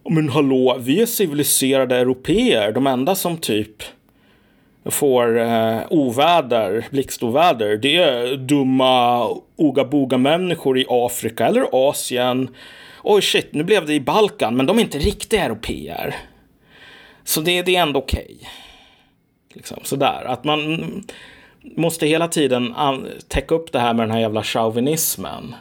[0.08, 2.72] men hallå, vi är civiliserade europeer.
[2.72, 3.82] De enda som typ
[4.84, 12.48] får eh, oväder, blixtoväder, det är dumma oga-boga-människor i Afrika eller Asien.
[13.02, 16.16] Oj shit, nu blev det i Balkan, men de är inte riktiga europeer.
[17.24, 18.36] Så det, det är ändå okej.
[19.54, 20.24] Liksom, sådär.
[20.24, 20.90] Att man
[21.76, 22.74] måste hela tiden
[23.28, 25.54] täcka upp det här med den här jävla chauvinismen.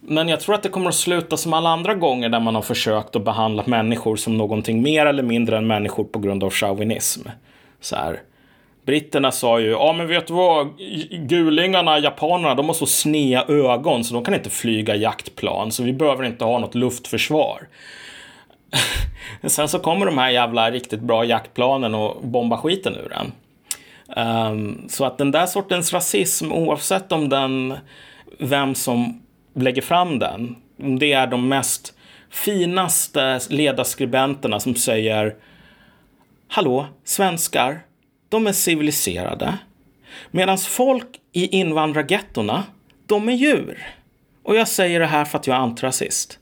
[0.00, 2.62] Men jag tror att det kommer att sluta som alla andra gånger där man har
[2.62, 7.28] försökt att behandla människor som någonting mer eller mindre än människor på grund av chauvinism.
[7.80, 8.20] Så här.
[8.86, 10.68] Britterna sa ju, ja men vet du vad,
[11.10, 15.92] gulingarna, japanerna, de har så snea ögon så de kan inte flyga jaktplan, så vi
[15.92, 17.68] behöver inte ha något luftförsvar.
[19.44, 23.32] Sen så kommer de här jävla riktigt bra jaktplanen och bombar skiten ur den.
[24.16, 27.74] Um, så att den där sortens rasism, oavsett om den,
[28.38, 29.22] vem som
[29.54, 31.94] lägger fram den, det är de mest
[32.30, 35.34] finaste ledarskribenterna som säger
[36.48, 37.80] Hallå, svenskar,
[38.28, 39.58] de är civiliserade.
[40.30, 42.64] Medan folk i invandrargettona,
[43.06, 43.86] de är djur.
[44.42, 46.38] Och jag säger det här för att jag är antirasist.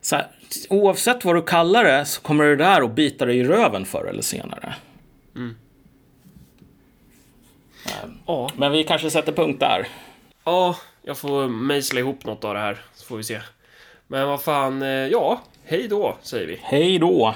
[0.00, 0.26] Så här,
[0.68, 4.06] oavsett vad du kallar det så kommer det där att bita dig i röven förr
[4.10, 4.74] eller senare.
[5.36, 5.56] Mm.
[8.26, 9.88] Ja, Men vi kanske sätter punkt där.
[10.44, 13.40] ja, jag får mejsla ihop något av det här, så får vi se.
[14.06, 16.60] Men vad fan, eh, ja, hej då, säger vi.
[16.62, 17.34] Hej då!